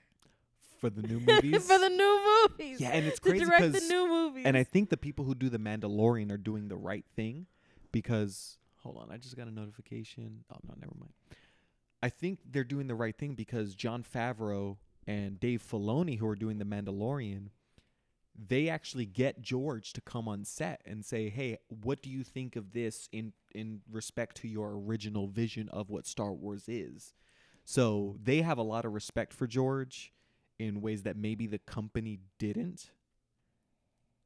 [0.80, 1.66] For the new movies.
[1.66, 2.80] for the new movies.
[2.80, 4.44] yeah, and it's crazy to direct the new movies.
[4.46, 7.46] And I think the people who do The Mandalorian are doing the right thing
[7.92, 10.44] because hold on, I just got a notification.
[10.50, 11.12] Oh no, never mind.
[12.02, 16.34] I think they're doing the right thing because Jon Favreau and Dave Filoni, who are
[16.36, 17.48] doing The Mandalorian,
[18.34, 22.56] they actually get George to come on set and say, "Hey, what do you think
[22.56, 27.12] of this in in respect to your original vision of what Star Wars is?"
[27.66, 30.12] So they have a lot of respect for George
[30.60, 32.90] in ways that maybe the company didn't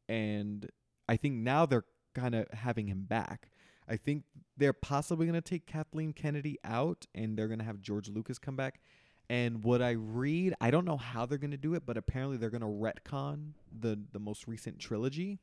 [0.09, 0.71] and
[1.09, 3.49] I think now they're kind of having him back.
[3.89, 4.25] I think
[4.57, 8.39] they're possibly going to take Kathleen Kennedy out and they're going to have George Lucas
[8.39, 8.81] come back.
[9.29, 12.37] And what I read, I don't know how they're going to do it, but apparently
[12.37, 15.39] they're going to retcon the the most recent trilogy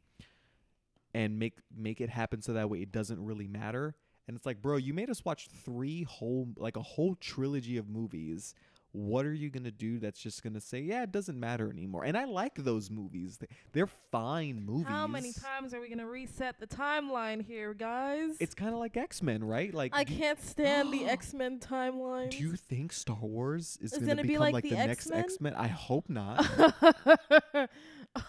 [1.13, 3.95] and make make it happen so that way it doesn't really matter.
[4.27, 7.89] And it's like, bro, you made us watch three whole like a whole trilogy of
[7.89, 8.53] movies.
[8.93, 11.69] What are you going to do that's just going to say, yeah, it doesn't matter
[11.71, 12.03] anymore?
[12.03, 13.37] And I like those movies.
[13.37, 14.87] They- They're fine movies.
[14.87, 18.35] How many times are we gonna reset the timeline here, guys?
[18.41, 19.73] It's kind of like X-Men, right?
[19.73, 22.31] Like I can't stand the X Men timeline.
[22.31, 24.75] Do you think Star Wars is, Is going gonna be become like like, the the,
[24.75, 25.19] next X-Men?
[25.23, 25.53] X-Men?
[25.55, 26.45] I hope not.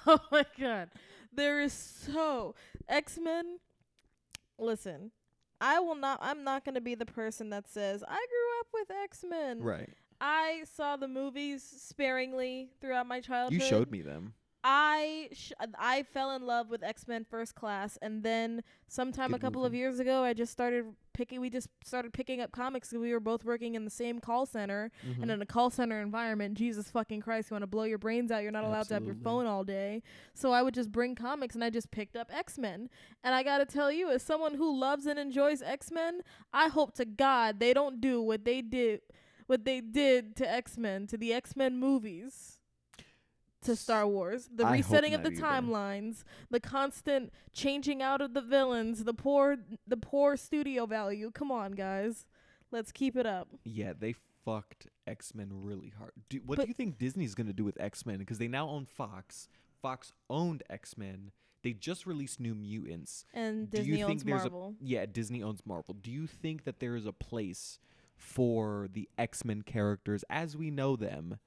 [0.07, 0.90] oh my god.
[1.35, 2.55] There is so
[2.88, 3.59] X Men
[4.59, 5.11] listen,
[5.61, 8.90] I will not I'm not gonna be the person that says, I grew up with
[9.05, 9.61] X Men.
[9.62, 9.90] right.
[10.24, 13.61] I saw the movies sparingly throughout my childhood.
[13.61, 14.35] You showed me them.
[14.64, 19.37] I sh- I fell in love with X Men First Class, and then sometime a
[19.37, 21.40] Good couple of years ago, I just started picking.
[21.40, 24.92] We just started picking up comics we were both working in the same call center,
[25.04, 25.22] Mhm.
[25.22, 28.30] and in a call center environment, Jesus fucking Christ, you want to blow your brains
[28.30, 28.44] out?
[28.44, 30.00] You're not allowed to have your phone all day.
[30.32, 32.88] So I would just bring comics, and I just picked up X Men.
[33.24, 36.94] And I gotta tell you, as someone who loves and enjoys X Men, I hope
[36.94, 39.00] to God they don't do what they did,
[39.53, 42.59] what they did to X Men, to the X Men movies
[43.62, 45.41] to Star Wars, the I resetting of the either.
[45.43, 51.31] timelines, the constant changing out of the villains, the poor the poor studio value.
[51.31, 52.27] Come on, guys.
[52.71, 53.49] Let's keep it up.
[53.65, 54.15] Yeah, they
[54.47, 56.12] fucked X-Men really hard.
[56.31, 58.69] Do, what But- do you think Disney's going to do with X-Men because they now
[58.71, 59.49] own Fox.
[59.83, 61.33] Fox owned X-Men.
[61.62, 63.27] They just released New Mutants.
[63.35, 64.75] And Do you Disney think owns there's a- Marvel.
[64.81, 65.95] Yeah, Disney owns Marvel.
[65.95, 67.79] Do you think that there is a place
[68.22, 71.38] for the X-Men characters as we know them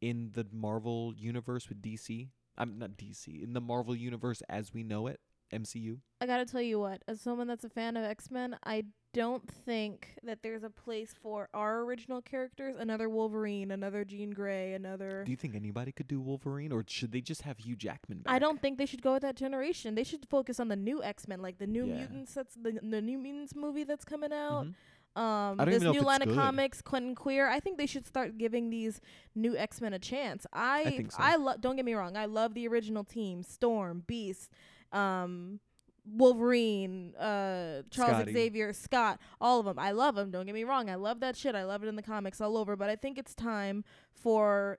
[0.00, 2.28] in the Marvel universe with DC?
[2.56, 3.42] I'm not DC.
[3.42, 5.20] In the Marvel universe as we know it
[5.52, 5.98] MCU?
[6.20, 9.46] I gotta tell you what, as someone that's a fan of X Men, I don't
[9.50, 15.24] think that there's a place for our original characters, another Wolverine, another Jean Grey, another.
[15.24, 18.32] Do you think anybody could do Wolverine, or should they just have Hugh Jackman back?
[18.32, 19.94] I don't think they should go with that generation.
[19.94, 21.96] They should focus on the new X Men, like the New Yeah.
[21.96, 22.32] Mutants.
[22.34, 24.66] That's the the New Mutants movie that's coming out.
[24.66, 24.74] Mhm.
[25.14, 26.36] Um, I this new line of good.
[26.36, 27.46] comics, Quentin Quire.
[27.46, 29.00] I think they should start giving these
[29.34, 30.46] new X Men a chance.
[30.52, 31.18] I think so.
[31.20, 31.60] I love.
[31.60, 32.16] Don't get me wrong.
[32.16, 34.50] I love the original team: Storm, Beast,
[34.90, 35.60] um,
[36.06, 38.32] Wolverine, uh, Charles Scotty.
[38.32, 39.20] Xavier, Scott.
[39.38, 39.78] All of them.
[39.78, 40.30] I love them.
[40.30, 40.88] Don't get me wrong.
[40.88, 41.54] I love that shit.
[41.54, 42.74] I love it in the comics all over.
[42.74, 44.78] But I think it's time for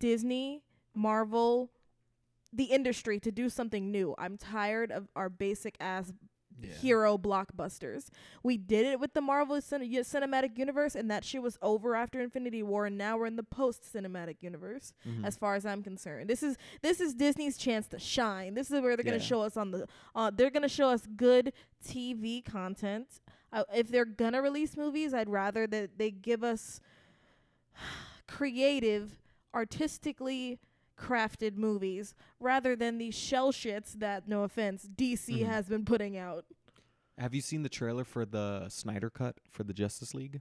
[0.00, 0.62] Disney,
[0.94, 1.70] Marvel,
[2.52, 4.14] the industry to do something new.
[4.16, 6.12] I'm tired of our basic ass
[6.62, 6.70] Yeah.
[6.74, 8.08] hero blockbusters.
[8.42, 12.20] We did it with the Marvel cin- Cinematic Universe, and that shit was over after
[12.20, 14.92] Infinity War, and now we're in the post Cinematic Universe.
[15.06, 15.24] Mhm.
[15.26, 18.54] As far as I'm concerned, this is this is Disney's chance to shine.
[18.54, 19.88] This is where they're gonna show us on the.
[20.14, 21.52] Uh, they're gonna show us good
[21.84, 23.20] TV content.
[23.52, 26.80] Uh, if they're gonna release movies, I'd rather that they give us
[28.26, 29.18] creative,
[29.54, 30.58] artistically
[30.96, 35.46] crafted movies rather than these shell shits that, no offense, DC Mhm.
[35.46, 36.44] has been putting out.
[37.18, 40.40] Have you seen the trailer for the Snyder cut for the Justice League?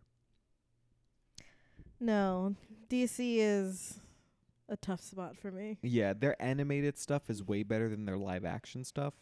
[2.00, 2.56] No,
[2.90, 4.00] DC is
[4.68, 5.78] a tough spot for me.
[5.82, 9.14] Yeah, their animated stuff is way better than their live action stuff.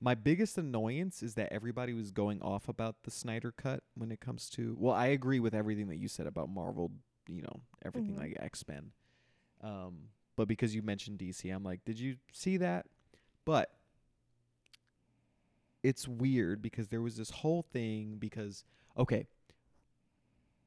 [0.00, 4.20] My biggest annoyance is that everybody was going off about the Snyder cut when it
[4.20, 4.76] comes to.
[4.78, 6.92] Well, I agree with everything that you said about Marvel,
[7.28, 8.18] you know, everything Mhm.
[8.18, 8.92] like X Men.
[9.60, 12.86] Um, but because you mentioned DC, I'm like, did you see that?
[13.44, 13.72] But
[15.82, 18.62] it's weird because there was this whole thing because
[18.96, 19.26] okay,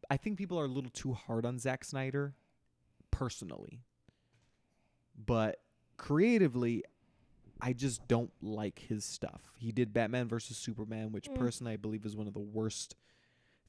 [0.10, 2.34] I think people are a little too hard on Zack Snyder
[3.12, 3.80] personally.
[5.26, 5.62] But
[5.96, 6.84] creatively,
[7.62, 9.54] I just don't like his stuff.
[9.58, 11.36] He did Batman versus Superman, which Mm.
[11.36, 12.96] personally I believe is one of the worst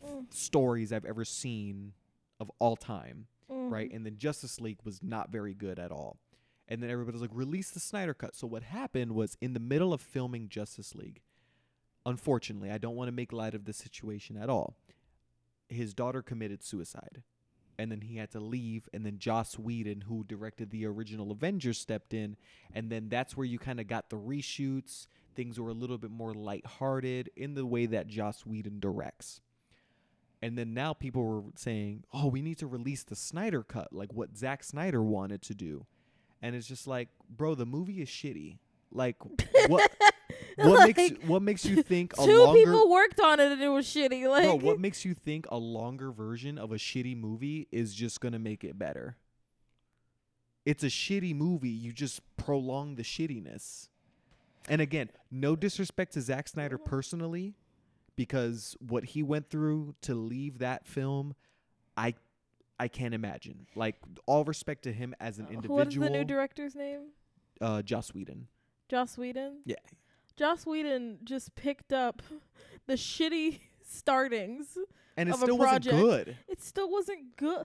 [0.05, 0.33] Mm.
[0.35, 1.93] stories I've ever seen
[2.41, 3.29] of all time.
[3.73, 3.91] Right?
[3.93, 6.19] And then Justice League was not very good at all.
[6.69, 8.37] And then everybody's like, release the Snyder Cut.
[8.37, 11.21] So what happened was in the middle of filming Justice League,
[12.07, 14.77] unfortunately, I don't want to make light of the situation at all.
[15.69, 17.23] His daughter committed suicide.
[17.79, 18.89] And then he had to leave.
[18.93, 22.37] And then Joss Whedon, who directed the original Avengers, stepped in.
[22.75, 25.07] And then that's where you kind of got the reshoots.
[25.35, 29.41] Things were a little bit more lighthearted in the way that Joss Whedon directs.
[30.43, 34.13] And then now people were saying, oh, we need to release the Snyder Cut, like
[34.13, 35.87] what Zack Snyder wanted to do.
[36.43, 38.59] And it's just like, bro, the movie is shitty.
[38.91, 39.17] Like,
[39.69, 39.91] what?
[40.57, 43.63] What makes Like, what makes you think a Two longer people worked on it and
[43.63, 44.29] it was shitty.
[44.29, 48.21] Like, Bro, what makes you think a longer version of a shitty movie is just
[48.21, 49.17] gonna make it better?
[50.67, 51.71] It's a shitty movie.
[51.71, 53.89] You just prolong the shittiness.
[54.69, 57.55] And again, no disrespect to Zack Snyder personally,
[58.17, 61.35] because what he went through to leave that film,
[61.97, 62.15] I
[62.79, 63.67] I can't imagine.
[63.75, 63.97] Like
[64.27, 65.77] all respect to him as an individual.
[65.77, 67.11] what is the new director's name?
[67.61, 68.49] uh, Joss Whedon.
[68.89, 69.61] Joss Whedon.
[69.65, 69.77] Yeah.
[70.37, 72.23] Joss Whedon just picked up
[72.87, 74.77] the shitty startings.
[75.17, 76.37] And it still wasn't good.
[76.49, 77.65] It still wasn't good.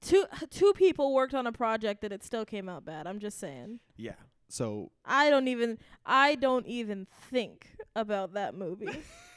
[0.00, 3.06] Two two people worked on a project that it still came out bad.
[3.06, 3.80] I'm just saying.
[3.96, 4.12] Yeah.
[4.48, 8.86] So I don't even I don't even think about that movie.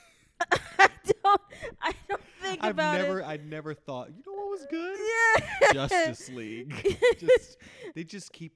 [0.80, 0.90] I
[1.24, 1.42] don't
[1.82, 3.26] I don't think I've about never it.
[3.26, 4.98] I never thought, you know what was good?
[5.00, 5.74] Yeah.
[5.74, 6.98] Justice League.
[7.20, 7.58] just
[7.96, 8.54] they just keep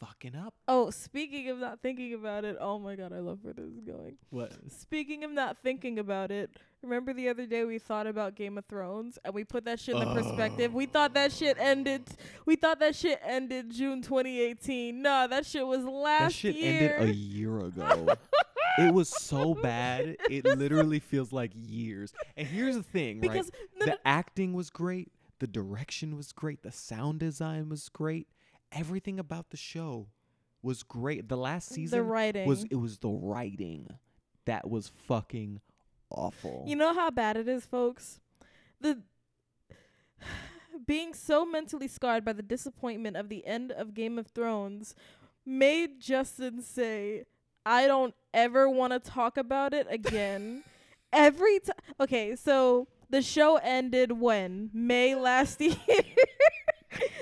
[0.00, 0.54] fucking up.
[0.66, 3.80] Oh, speaking of not thinking about it, oh my god, I love where this is
[3.80, 4.16] going.
[4.30, 4.52] What?
[4.72, 6.50] Speaking of not thinking about it,
[6.82, 9.96] remember the other day we thought about Game of Thrones and we put that shit
[9.96, 10.72] in the perspective.
[10.72, 12.04] We thought that shit ended.
[12.46, 15.00] We thought that shit ended June 2018.
[15.00, 16.52] No, that shit was last year.
[16.52, 16.96] That shit year.
[16.96, 18.08] ended a year ago.
[18.78, 20.16] it was so bad.
[20.28, 22.12] It literally feels like years.
[22.36, 23.30] And here's the thing, right?
[23.30, 25.12] because no, no, The acting was great.
[25.38, 26.62] The direction was great.
[26.62, 28.28] The sound design was great.
[28.72, 30.08] Everything about the show
[30.62, 31.28] was great.
[31.28, 32.46] The last season, the writing.
[32.46, 33.88] was it was the writing
[34.44, 35.60] that was fucking
[36.10, 36.64] awful.
[36.66, 38.20] You know how bad it is, folks?
[38.80, 39.02] The
[40.86, 44.94] being so mentally scarred by the disappointment of the end of Game of Thrones
[45.46, 47.24] made Justin say,
[47.64, 50.64] "I don't ever want to talk about it again."
[51.12, 51.76] Every time.
[52.00, 55.76] Okay, so the show ended when May last year.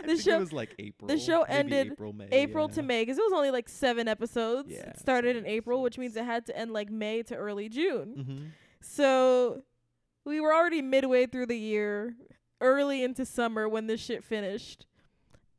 [0.05, 1.09] The show it was like April.
[1.09, 2.74] The show ended April, May, April yeah.
[2.74, 4.70] to May because it was only like seven episodes.
[4.70, 7.68] Yeah, it started in April, which means it had to end like May to early
[7.68, 8.14] June.
[8.18, 8.45] Mm-hmm.
[8.80, 9.62] So
[10.24, 12.14] we were already midway through the year,
[12.61, 14.86] early into summer when this shit finished.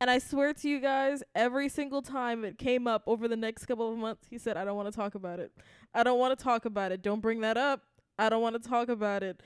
[0.00, 3.66] And I swear to you guys, every single time it came up over the next
[3.66, 5.52] couple of months, he said, I don't want to talk about it.
[5.94, 7.02] I don't want to talk about it.
[7.02, 7.82] Don't bring that up.
[8.18, 9.42] I don't want to talk about it.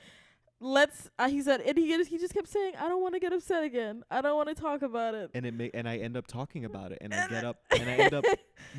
[0.61, 3.19] Let's, uh, he said, and he, just- he just kept saying, I don't want to
[3.19, 4.03] get upset again.
[4.09, 5.29] I don't want to talk about it.
[5.33, 7.89] and it may, and I end up talking about it, and I get up, and
[7.89, 8.23] I end up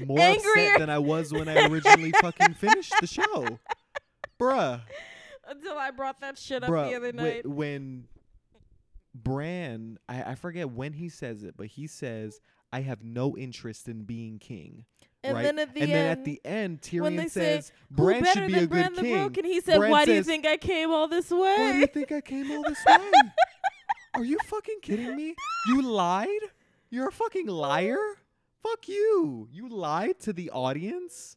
[0.07, 0.69] more Angrier.
[0.69, 3.59] upset than I was when I originally fucking finished the show,
[4.41, 4.81] bruh.
[5.49, 7.47] Until I brought that shit up Bruh, the other night.
[7.47, 8.09] when
[9.23, 12.41] Bran, I, I forget when he says it, but he says,
[12.73, 14.85] "I have no interest in being king."
[15.27, 15.43] and right?
[15.43, 18.47] then at the and end, then at the end, Tyrion say, says, "Bran better should
[18.47, 19.45] be than a Bran good the king." Broken?
[19.45, 21.39] He said, Bran Why do you think I came all this way?
[21.39, 23.11] Why do you think I came all this way?
[24.15, 25.35] Are you fucking kidding me?
[25.69, 26.29] You lied?
[26.91, 27.99] You're a fucking liar?
[28.63, 29.49] Fuck you.
[29.51, 31.37] You lied to the audience?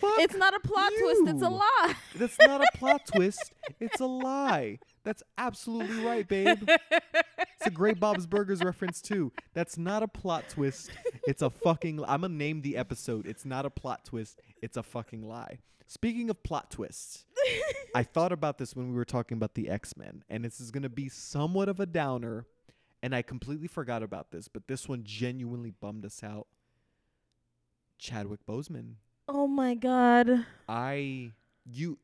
[0.00, 1.94] Fuck it's not a plot twist, it's a lie.
[2.14, 3.52] That's not a plot twist.
[3.80, 4.78] It's a lie.
[5.08, 6.68] That's absolutely right, babe.
[6.68, 9.32] It's a great Bob's Burgers reference too.
[9.54, 10.90] That's not a plot twist.
[11.26, 12.04] It's a fucking.
[12.04, 13.26] I'm gonna name the episode.
[13.26, 14.42] It's not a plot twist.
[14.60, 15.60] It's a fucking lie.
[15.86, 17.24] Speaking of plot twists,
[17.94, 20.70] I thought about this when we were talking about the X Men, and this is
[20.70, 22.44] gonna be somewhat of a downer,
[23.02, 26.48] and I completely forgot about this, but this one genuinely bummed us out.
[27.96, 28.96] Chadwick Boseman.
[29.26, 30.44] oh my god.
[30.68, 31.32] I
[31.64, 31.96] you.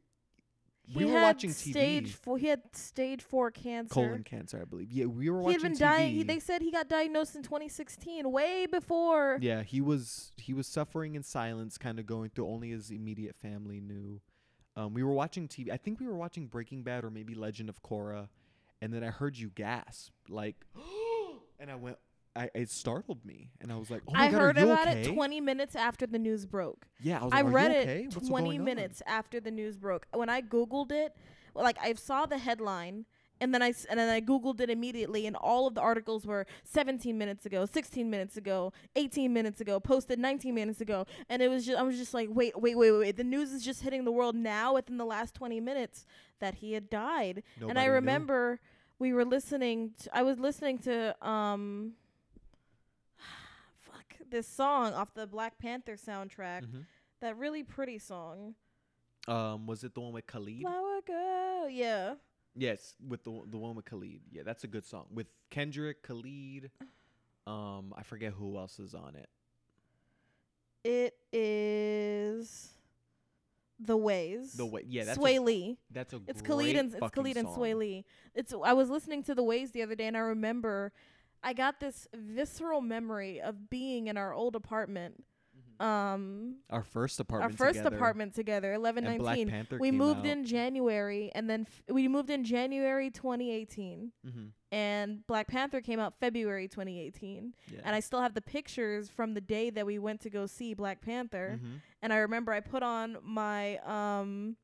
[0.86, 2.14] He We were watching stage TV.
[2.14, 2.38] four.
[2.38, 3.94] He had stage four cancer.
[3.94, 4.92] Colon cancer, I believe.
[4.92, 5.78] Yeah, we were he watching had been TV.
[5.78, 6.14] dying.
[6.14, 9.38] He, they said he got diagnosed in 2016, way before.
[9.40, 12.48] Yeah, he was he was suffering in silence, kind of going through.
[12.48, 14.20] Only his immediate family knew.
[14.76, 15.70] Um, we were watching TV.
[15.70, 18.28] I think we were watching Breaking Bad or maybe Legend of Korra,
[18.82, 20.56] and then I heard you gasp, like,
[21.60, 21.96] and I went.
[22.36, 25.02] I it startled me, and I was like, "Oh my I god, heard about okay?"
[25.02, 26.86] it 20 minutes after the news broke.
[27.00, 28.14] yeah, I was I "Are read you it?
[28.14, 30.06] What's 20 going on?" minutes after the news broke.
[30.12, 31.14] When I googled it,
[31.54, 33.06] like I saw the headline
[33.40, 36.26] and then I s- and then I googled it immediately and all of the articles
[36.26, 41.40] were 17 minutes ago, 16 minutes ago, 18 minutes ago, posted 19 minutes ago and
[41.42, 43.16] it was just I was just like, "Wait, wait, wait, wait.
[43.16, 46.04] The news is just hitting the world now within the last 20 minutes
[46.40, 47.92] that he had died." and Nobody I knew.
[47.92, 48.60] remember
[48.98, 51.92] we were listening to, I was listening to um
[54.34, 56.64] this song off the Black Panther soundtrack.
[56.64, 56.86] Mhm.
[57.20, 58.56] That really pretty song.
[59.28, 60.60] Um, was it the one with Khalid?
[60.62, 61.68] Flower girl.
[61.70, 62.16] Yeah.
[62.56, 64.20] Yes, with the the one with Khalid.
[64.30, 66.70] Yeah, that's a good song with Kendrick, Khalid.
[67.46, 69.28] Um, I forget who else is on it.
[70.84, 72.70] It is
[73.78, 74.52] The Ways.
[74.54, 75.78] The way, yeah, that's Swae a, Lee.
[75.90, 77.48] that's a It's Khalid and it's Khalid and.
[77.48, 78.04] Swae Lee.
[78.34, 80.92] It's I was listening to The Ways the other day and I remember
[81.44, 85.22] I got this visceral memory of being in our old apartment.
[85.80, 87.50] Um Our first apartment.
[87.50, 87.58] our apartment.
[87.58, 89.50] first together, apartment together, eleven and Black nineteen.
[89.50, 89.78] Panther.
[89.78, 90.26] We came moved out.
[90.26, 94.44] in January and then f- we moved in January 2018 Mm-hmm.
[94.70, 97.80] and Black Panther came out February 2018 Yeah.
[97.84, 100.74] and I still have the pictures from the day that we went to go see
[100.74, 101.80] Black Panther Mhm.
[102.02, 104.56] and I remember I put on my um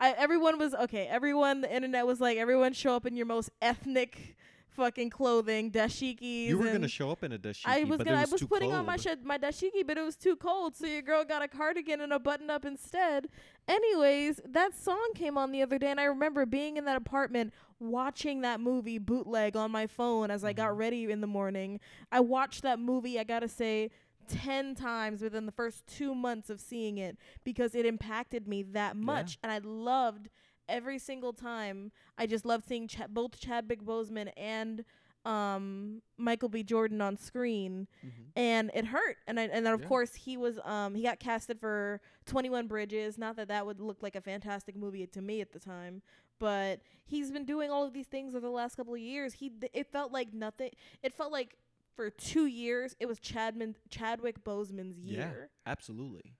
[0.00, 3.50] I everyone was okay everyone the internet was like everyone show up in your most
[3.60, 4.36] ethnic
[4.76, 8.24] fucking clothing dashikis You were gonna show up in a dashiki, I was gonna I
[8.30, 9.00] was putting on my cold.
[9.02, 12.12] shed my dashiki but it was too cold so your girl got a cardigan and
[12.12, 13.28] a button up instead
[13.66, 17.52] anyways that song came on the other day and I remember being in that apartment
[17.80, 20.78] watching that movie bootleg on my phone as I got Mhm.
[20.78, 21.80] ready in the morning
[22.12, 23.90] I watched that movie I gotta say
[24.28, 28.96] 10 times within the first two months of seeing it because it impacted me that
[28.96, 30.28] much and I loved
[30.68, 34.84] every single time I just loved seeing Ch- both Chadwick Boseman and
[35.24, 38.10] um Michael B Jordan on screen Mhm.
[38.36, 39.86] and it hurt and I, and then of Yeah.
[39.88, 44.02] course he was um he got casted for 21 Bridges not that that would look
[44.02, 46.02] like a fantastic movie to me at the time
[46.38, 49.50] but he's been doing all of these things over the last couple of years he
[49.50, 50.70] th- it felt like nothing
[51.02, 51.56] it felt like
[51.96, 55.50] for 2 years it was Chadman Chadwick Boseman's year.
[55.66, 55.72] Yeah.
[55.72, 56.34] Absolutely.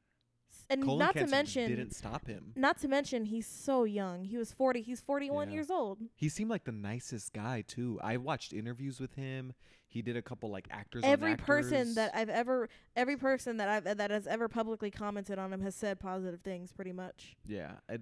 [0.68, 2.52] And Colon not to mention didn't stop him.
[2.56, 5.54] not to mention he's so young he was 40 he's 41 Yeah.
[5.54, 7.98] years old He seemed like the nicest guy too.
[8.02, 9.52] I watched interviews with him.
[9.88, 11.02] He did a couple like actors.
[11.04, 15.52] every person that I've ever every person that I've that has ever publicly commented on
[15.52, 17.36] him has said positive things pretty much.
[17.46, 17.98] Yeah, I,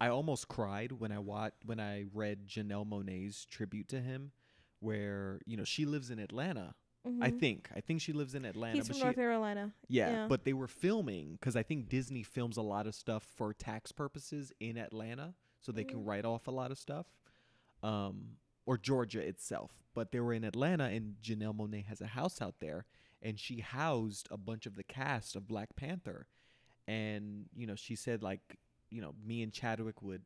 [0.00, 4.32] I almost cried when I watched when I read Janelle Monáe's tribute to him,
[4.80, 6.74] where you know she lives in Atlanta.
[7.06, 7.38] I Mhm.
[7.40, 8.76] think I think she lives in Atlanta.
[8.76, 9.74] he's but from she, North Carolina.
[9.88, 10.26] yeah, yeah.
[10.28, 13.92] but they were filming because I think Disney films a lot of stuff for tax
[13.92, 16.06] purposes in Atlanta, so they can Mm.
[16.06, 17.06] write off a lot of stuff.
[17.82, 22.40] Um, or Georgia itself, but they were in Atlanta, and Janelle Monáe has a house
[22.40, 22.86] out there,
[23.20, 26.26] and she housed a bunch of the cast of Black Panther,
[26.86, 28.56] and you know she said like
[28.90, 30.22] you know me and Chadwick would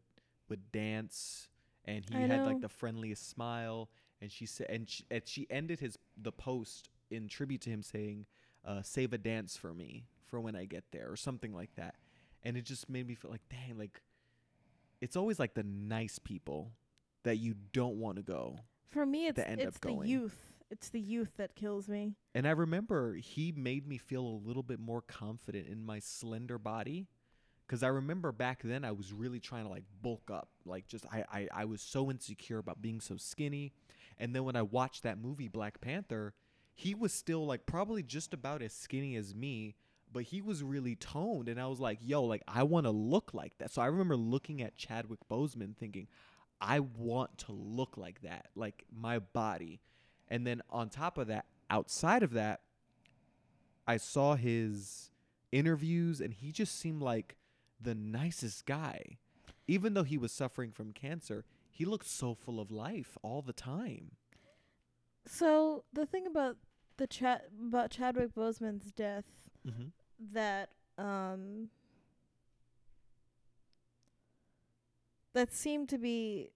[0.49, 1.49] would dance,
[1.85, 2.47] and he I had know.
[2.47, 3.91] like the friendliest smile,
[4.21, 7.83] and she said, and she, and she ended his the post in tribute to him
[7.83, 8.27] saying,
[8.65, 11.95] uh, "Save a dance for me for when I get there," or something like that,
[12.43, 14.03] and it just made me feel like, dang, like
[15.01, 16.73] it's always like the nice people
[17.25, 18.59] that you don't want to go.
[18.89, 20.53] For me, it's it's the youth.
[20.71, 22.15] It's the youth that kills me.
[22.35, 26.59] And I remember he made me feel a little bit more confident in my slender
[26.59, 27.07] body.
[27.69, 30.49] Cause I remember back then I was really trying to like bulk up.
[30.65, 33.73] Like just I, I, I was so insecure about being so skinny.
[34.19, 36.35] And then when I watched that movie Black Panther,
[36.75, 39.75] he was still like probably just about as skinny as me,
[40.13, 41.49] but he was really toned.
[41.49, 43.73] And I was like, yo, like I want to look like that.
[43.73, 46.09] So I remember looking at Chadwick Boseman thinking,
[46.61, 49.81] I want to look like that, like my body.
[50.29, 52.61] And then on top of that, outside of that,
[53.87, 55.11] I saw his
[55.51, 57.37] interviews and he just seemed like
[57.81, 59.19] the nicest guy.
[59.67, 61.45] Even though he was suffering from cancer,
[61.79, 64.11] he looked so full of life all the time.
[65.27, 66.57] So the thing about
[66.97, 69.25] the chat about Chadwick Boseman's death
[69.67, 69.89] Mm-hmm.
[70.33, 71.69] that um
[75.35, 76.51] that seemed to be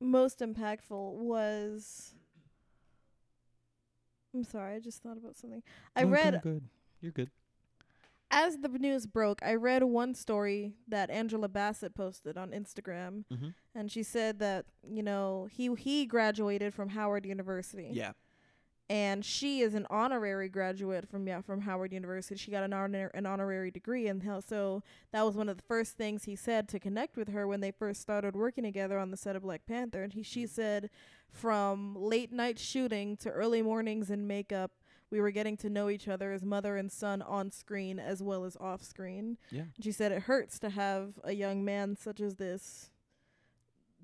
[0.00, 2.14] most impactful was
[4.34, 5.62] I'm sorry, I just thought about something.
[5.94, 6.62] I read good.
[7.00, 7.30] You're good.
[8.44, 13.48] As the news broke, I read one story that Angela Bassett posted on Instagram Mm-hmm.
[13.74, 14.66] and she said that,
[14.96, 17.90] you know, he he graduated from Howard University.
[17.92, 18.12] Yeah.
[18.88, 22.36] and she is an honorary graduate from yeah from Howard University.
[22.38, 24.82] She got an honor an honorary degree, and so
[25.12, 27.72] that was one of the first things he said to connect with her when they
[27.72, 30.02] first started working together on the set of Black Panther.
[30.04, 30.88] And he she said,
[31.30, 34.70] from late night shooting to early mornings in makeup.
[35.10, 38.44] We were getting to know each other as mother and son on screen as well
[38.44, 39.38] as off screen.
[39.50, 39.62] Yeah.
[39.76, 42.90] And she said it hurts to have a young man such as this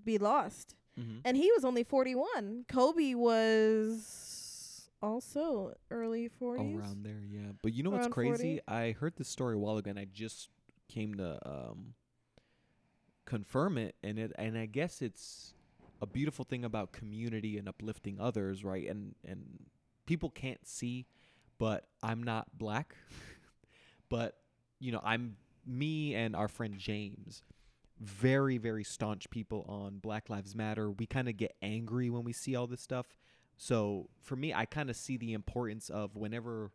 [0.04, 0.76] be lost.
[0.98, 1.18] Mm-hmm.
[1.24, 2.66] And he was only 41.
[2.68, 6.78] Kobe was also early 40s.
[6.78, 7.52] Around there, yeah.
[7.62, 8.60] But you know what's crazy?
[8.66, 8.68] 40?
[8.68, 10.48] I heard this story a while ago, and I just
[10.88, 11.94] came to um,
[13.24, 13.96] confirm it.
[14.02, 15.54] And it, and I guess it's
[16.00, 18.88] a beautiful thing about community and uplifting others, right?
[18.88, 19.66] And and
[20.06, 21.06] people can't see,
[21.58, 22.96] but I'm not black,
[24.08, 24.36] but
[24.78, 25.36] you know, I'm
[25.66, 27.42] me and our friend James.
[28.00, 30.90] Very, very staunch people on Black Lives Matter.
[30.90, 33.06] We kind of get angry when we see all this stuff.
[33.56, 36.72] So for me, I kind of see the importance of whenever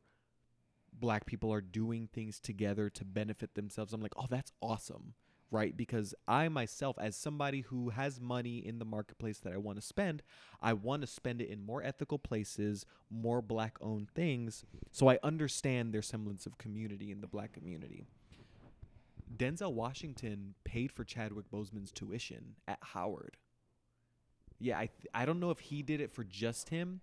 [0.93, 3.93] black people are doing things together to benefit themselves.
[3.93, 5.13] I'm like, oh, that's awesome,
[5.51, 5.75] right?
[5.75, 9.85] Because I myself, as somebody who has money in the marketplace that I want to
[9.85, 10.23] spend,
[10.61, 14.65] I want to spend it in more ethical places, more black owned things.
[14.91, 18.05] So I understand their semblance of community in the black community.
[19.35, 23.37] Denzel Washington paid for Chadwick Boseman's tuition at Howard.
[24.59, 27.01] Yeah, I th- I don't know if he did it for just him,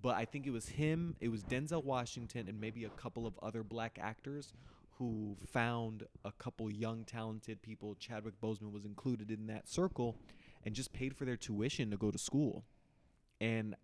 [0.00, 3.38] but I think it was him, it was Denzel Washington and maybe a couple of
[3.42, 4.52] other black actors
[5.00, 7.96] who found a couple young talented people.
[7.98, 10.14] Chadwick Boseman was included in that circle
[10.62, 12.64] and just paid for their tuition to go to school.
[13.40, 13.74] And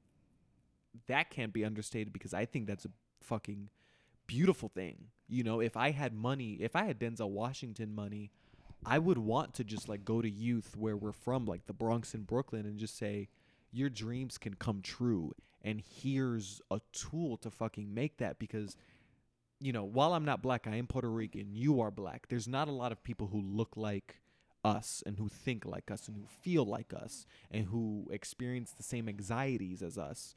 [1.07, 2.91] that can't be understated because I think that's a
[3.23, 3.71] fucking
[4.27, 5.07] beautiful thing.
[5.27, 8.31] You know, if I had money, if I had Denzel Washington money,
[8.85, 12.13] I would want to just like go to youth where we're from, like the Bronx
[12.13, 13.29] and Brooklyn, and just say,
[13.73, 15.33] your dreams can come true.
[15.63, 18.77] And here's a tool to fucking make that because,
[19.61, 22.29] you know, while I'm not black, I am Puerto Rican, you are black.
[22.29, 24.21] There's not a lot of people who look like
[24.65, 28.83] us and who think like us and who feel like us and who experience the
[28.83, 30.35] same anxieties as us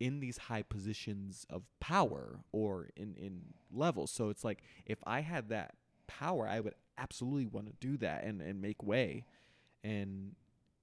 [0.00, 3.42] in these high positions of power or in in
[3.72, 4.10] levels.
[4.10, 5.74] So it's like if I had that
[6.06, 9.26] power, I would absolutely want to do that and and make way.
[9.84, 10.34] And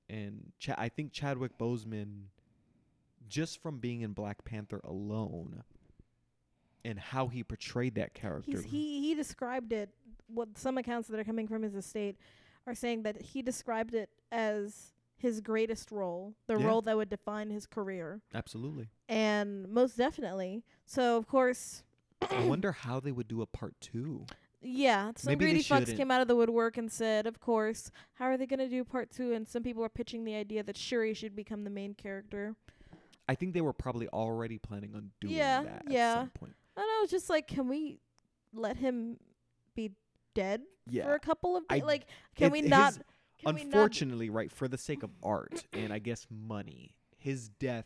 [0.07, 2.26] and Ch- I think Chadwick Boseman
[3.28, 5.63] just from being in Black Panther alone
[6.86, 8.51] and how he portrayed that character.
[8.51, 9.89] He's, he he described it.
[10.28, 12.17] What some accounts that are coming from his estate
[12.65, 16.67] are saying that he described it as his greatest role, the Yeah.
[16.67, 18.89] role that would define his career, absolutely.
[19.09, 20.63] and most definitely.
[20.86, 21.84] So of course,
[22.30, 24.25] I wonder how they would do a part 2.
[24.61, 28.25] yeah, some Maybe greedy fucks came out of the woodwork and said, "Of course, how
[28.25, 29.32] are they going to do part two?
[29.34, 32.55] And some people are pitching the idea that Shuri should become the main character.
[33.30, 36.11] I think they were probably already planning on doing Yeah, that yeah.
[36.13, 36.55] at some point.
[36.78, 37.07] I don't know.
[37.07, 37.99] Just like, can we
[38.53, 39.17] let him
[39.75, 39.91] be
[40.34, 41.03] dead Yeah.
[41.05, 41.84] for a couple of days?
[41.84, 42.93] Like, can It- we his- not?
[43.39, 47.49] Can we not unfortunately, right, for the sake of art and I guess money, his
[47.49, 47.86] death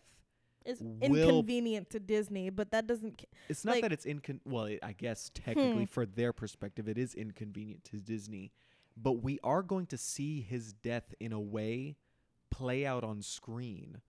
[0.66, 3.18] is inconvenient to Disney, but that doesn't.
[3.18, 4.40] ca- It's not Like- that it's incon.
[4.46, 5.92] Well, it, I guess technically, Hmm.
[5.92, 8.52] for their perspective, it is inconvenient to Disney,
[8.96, 11.98] but we are going to see his death in a way
[12.50, 14.02] play out on screen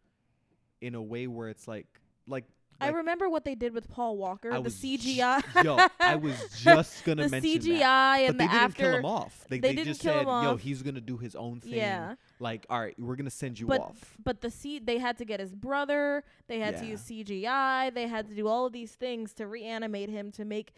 [0.80, 2.44] in a way where it's like like
[2.82, 5.64] I like, remember what they did with Paul Walker, I the CGI.
[5.64, 7.42] yo, I was just gonna mention that.
[7.42, 8.20] the mention CGI that.
[8.20, 8.82] and But they the didn't after.
[8.82, 9.44] kill him off.
[9.48, 11.74] They, they they, didn't just kill said, him "Yo, he's gonna do his own thing."
[11.74, 12.14] Yeah.
[12.38, 14.16] Like, all right, we're gonna send you But off.
[14.22, 16.24] But the C they had to get his brother.
[16.48, 17.92] They had to use CGI.
[17.94, 20.72] They had to do all of these things to reanimate him to make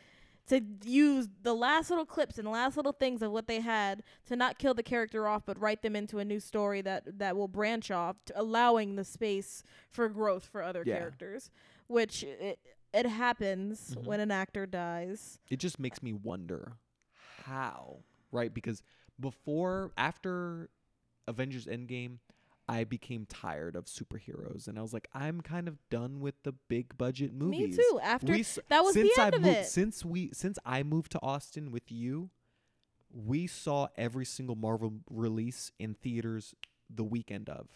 [0.47, 4.03] to use the last little clips and the last little things of what they had
[4.27, 7.35] to not kill the character off, but write them into a new story that that
[7.35, 10.99] will branch off, to allowing the space for growth for other Yeah.
[10.99, 11.51] characters.
[11.87, 12.59] Which it,
[12.93, 14.05] it happens Mhm.
[14.05, 15.39] when an actor dies.
[15.51, 16.79] It just makes me wonder
[17.45, 18.53] how, right?
[18.53, 18.83] Because
[19.21, 20.71] before, after
[21.27, 22.19] Avengers Endgame,
[22.67, 26.53] I became tired of superheroes, and I was like, I'm kind of done with the
[26.53, 27.77] big budget movies.
[27.77, 28.01] Me too.
[28.03, 29.67] After We that was since the end I of moved, it.
[29.67, 32.31] since we since I moved to Austin with you,
[33.11, 36.55] we saw every single Marvel release in theaters
[36.89, 37.69] the weekend of.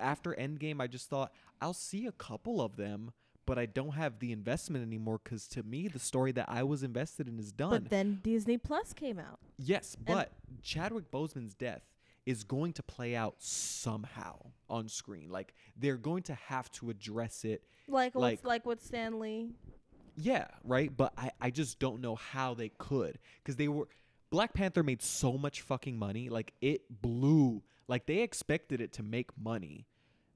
[0.00, 3.12] After Endgame, I just thought I'll see a couple of them,
[3.46, 6.82] but I don't have the investment anymore because to me, the story that I was
[6.82, 7.70] invested in is done.
[7.70, 9.38] But then Disney Plus came out.
[9.58, 11.82] yes, but Chadwick Boseman's death
[12.26, 14.36] is going to play out somehow
[14.70, 15.28] on screen.
[15.30, 19.50] Like they're going to have to address it Like Like- what's like with Stan Lee.
[20.16, 20.96] Yeah, right.
[20.96, 23.88] But I, I just don't know how they could because they were
[24.30, 26.28] Black Panther made so much fucking money.
[26.28, 27.62] Like it blew.
[27.88, 29.86] Like they expected it to make money.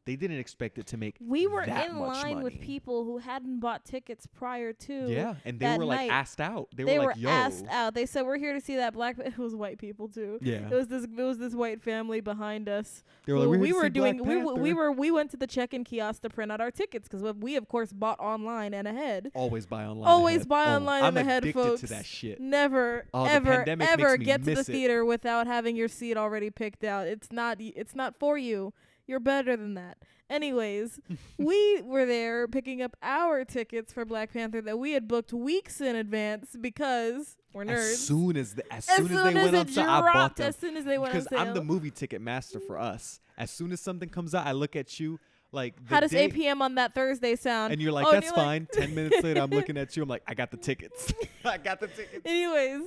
[0.09, 1.17] They didn't expect it to make.
[1.21, 5.07] We were in line with people who hadn't bought tickets prior to.
[5.13, 6.11] Yeah, and they were like night.
[6.11, 6.69] asked out.
[6.75, 7.93] They, They, were were, like, "Yo, asked out.
[7.93, 9.17] They said we're here to see that black.
[9.29, 10.39] It was white people too.
[10.41, 11.05] yeah." It was this.
[11.05, 13.05] It was this white family behind us.
[13.27, 14.17] They were like, we "We're to were doing.
[14.25, 14.93] We, w- we Panther." were.
[14.93, 17.93] We went to the check-in kiosk to print out our tickets because we of course
[17.93, 19.31] bought online and ahead.
[19.35, 20.09] always buy online.
[20.09, 20.49] Always ahead.
[20.49, 21.81] buy Oh, online I'm and ahead, addicted folks.
[21.83, 22.41] to that shit.
[22.41, 24.65] Never, Oh, ever, ever get to the it.
[24.67, 27.07] theater without having your seat already picked out.
[27.07, 27.59] It's not.
[27.61, 28.73] It's not for you.
[29.09, 29.99] You're better than that.
[30.31, 31.01] Anyways,
[31.39, 35.81] we were there picking up our tickets for Black Panther that we had booked weeks
[35.81, 37.93] in advance because we're nerds.
[37.93, 40.13] As soon as the, as As soon as soon they as went on sale, I
[40.13, 41.39] bought them as soon as they went on because sale.
[41.41, 43.21] I'm the movie ticket master for us.
[43.39, 45.19] As soon as something comes out, I look at you
[45.51, 46.61] like the How does day, 8 p.m.
[46.61, 47.73] on that Thursday sound?
[47.73, 50.03] and you're like, Oh, "That's you're like- fine." Ten minutes later, I'm looking at you.
[50.03, 51.15] I'm like, "I got the tickets.
[51.45, 52.83] I got the tickets." Anyways,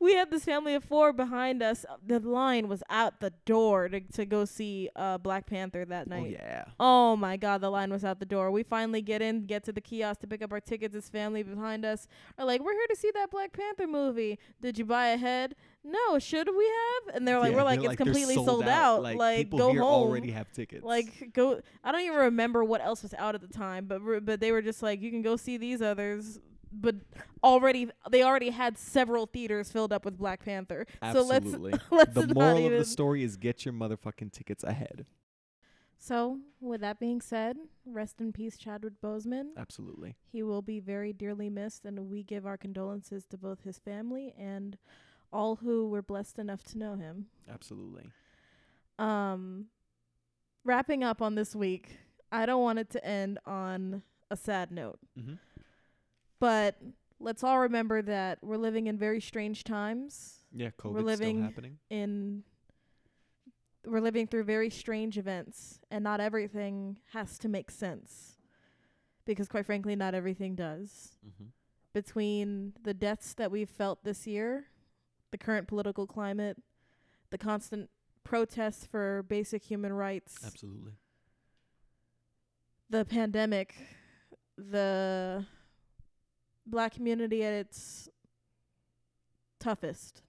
[0.00, 1.84] we had this family of four behind us.
[2.06, 6.16] The line was out the door to to go see uh Black Panther that Oh
[6.20, 6.30] night.
[6.32, 6.64] yeah.
[6.78, 8.50] Oh my god, the line was out the door.
[8.50, 10.94] We finally get in, get to the kiosk to pick up our tickets.
[10.94, 12.06] This family behind us
[12.38, 14.38] are like, "We're here to see that Black Panther movie.
[14.60, 15.54] Did you buy ahead?
[15.84, 16.18] No.
[16.18, 16.64] Should we
[17.06, 19.02] have?" And they're like, Yeah, "We're like, it's they're completely sold, out.
[19.02, 20.08] Like, Like, people go here home.
[20.08, 20.84] already have tickets.
[20.84, 21.60] Like go.
[21.82, 24.52] I don't even remember what else was out at the time, but re- but they
[24.52, 26.38] were just like, you can go see these others.
[26.72, 26.96] But
[27.42, 30.86] already, they already had several theaters filled up with Black Panther.
[31.02, 31.72] absolutely.
[31.72, 35.06] So let's let's the moral of the story is get your motherfucking tickets ahead.
[36.00, 39.48] So with that being said, rest in peace, Chadwick Boseman.
[39.56, 40.14] Absolutely.
[40.30, 44.32] He will be very dearly missed, and we give our condolences to both his family
[44.38, 44.78] and
[45.32, 47.26] all who were blessed enough to know him.
[47.52, 48.04] Absolutely.
[48.98, 49.66] Um,
[50.64, 51.98] wrapping up on this week,
[52.30, 55.34] I don't want it to end on a sad note, Mm-hmm.
[56.40, 56.76] But
[57.20, 60.36] let's all remember that we're living in very strange times.
[60.52, 61.78] Yeah, COVID's We're living still happening.
[61.90, 62.42] In
[63.86, 68.36] we're living through very strange events, and not everything has to make sense,
[69.24, 71.16] because quite frankly, not everything does.
[71.26, 71.46] Mm-hmm.
[71.94, 74.66] between the deaths that we've felt this year,
[75.30, 76.56] the current political climate,
[77.30, 77.88] the constant
[78.24, 80.92] protests for basic human rights, Absolutely.
[82.90, 83.74] the pandemic,
[84.56, 85.44] the
[86.70, 88.08] black community at its
[89.60, 90.22] toughest,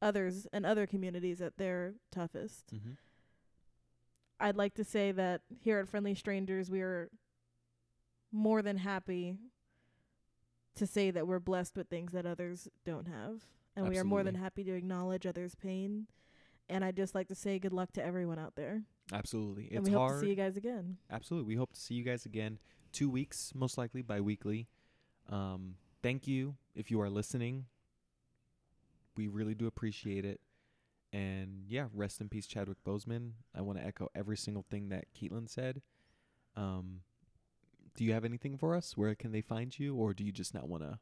[0.00, 2.74] others and other communities at their toughest.
[2.74, 2.92] Mm-hmm.
[4.40, 7.10] I'd like to say that here at Friendly Strangers, we are
[8.32, 9.36] more than happy
[10.74, 13.42] to say that we're blessed with things that others don't have.
[13.76, 16.06] And we are more than happy to acknowledge others' pain.
[16.68, 18.82] And I'd just like to say good luck to everyone out there.
[19.12, 19.68] Absolutely.
[19.68, 20.14] and It's we hope hard.
[20.14, 20.96] to see you guys again.
[21.10, 21.48] Absolutely.
[21.48, 22.58] We hope to see you guys again.
[22.92, 24.68] Two weeks, most likely bi-weekly.
[25.28, 27.66] Um, thank you if you are listening.
[29.16, 30.40] We really do appreciate it.
[31.12, 33.32] And yeah, rest in peace, Chadwick Boseman.
[33.54, 35.82] I want to echo every single thing that Caitlin said.
[36.56, 37.00] Um,
[37.94, 38.96] do you have anything for us?
[38.96, 40.98] Where can they find you, or do you just not want to?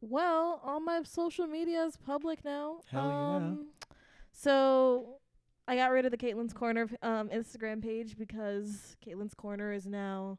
[0.00, 2.82] Well, all my social media is public now.
[2.90, 3.36] Hell yeah.
[3.36, 3.66] um,
[4.30, 5.18] So
[5.66, 10.38] I got rid of the Caitlin's Corner um, Instagram page because Caitlin's Corner is now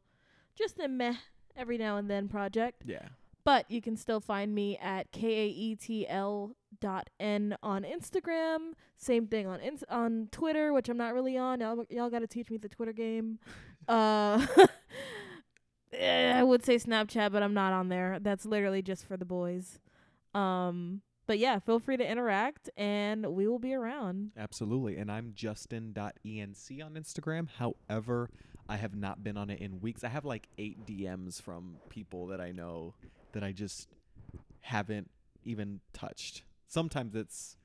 [0.56, 1.16] just a meh
[1.54, 2.82] every now and then project.
[2.86, 3.08] Yeah.
[3.44, 8.72] But you can still find me at kaetl dot n on Instagram.
[8.96, 11.60] Same thing on ins- on Twitter, which I'm not really on.
[11.60, 13.38] Y'all, y'all got to teach me the Twitter game.
[13.88, 14.46] uh,
[15.92, 18.18] eh, I would say Snapchat, but I'm not on there.
[18.20, 19.78] That's literally just for the boys.
[20.34, 24.32] Um, but yeah, feel free to interact, and we will be around.
[24.36, 24.96] Absolutely.
[24.96, 27.48] And I'm Justin.enc on Instagram.
[27.56, 28.30] However,
[28.68, 30.04] I have not been on it in weeks.
[30.04, 32.94] I have like eight DMs from people that I know
[33.32, 33.88] that I just
[34.60, 35.10] haven't
[35.44, 36.42] even touched.
[36.68, 37.56] Sometimes it's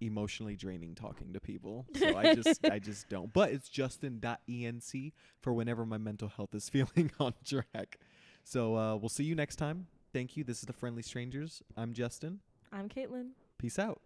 [0.00, 1.86] emotionally draining talking to people.
[1.94, 3.32] So I just I just don't.
[3.32, 7.98] But it's Justin.enc for whenever my mental health is feeling on track.
[8.44, 9.86] So uh, we'll see you next time.
[10.12, 10.44] Thank you.
[10.44, 11.62] This is the Friendly Strangers.
[11.76, 12.40] I'm Justin.
[12.72, 13.30] I'm Caitlin.
[13.58, 14.00] Peace out.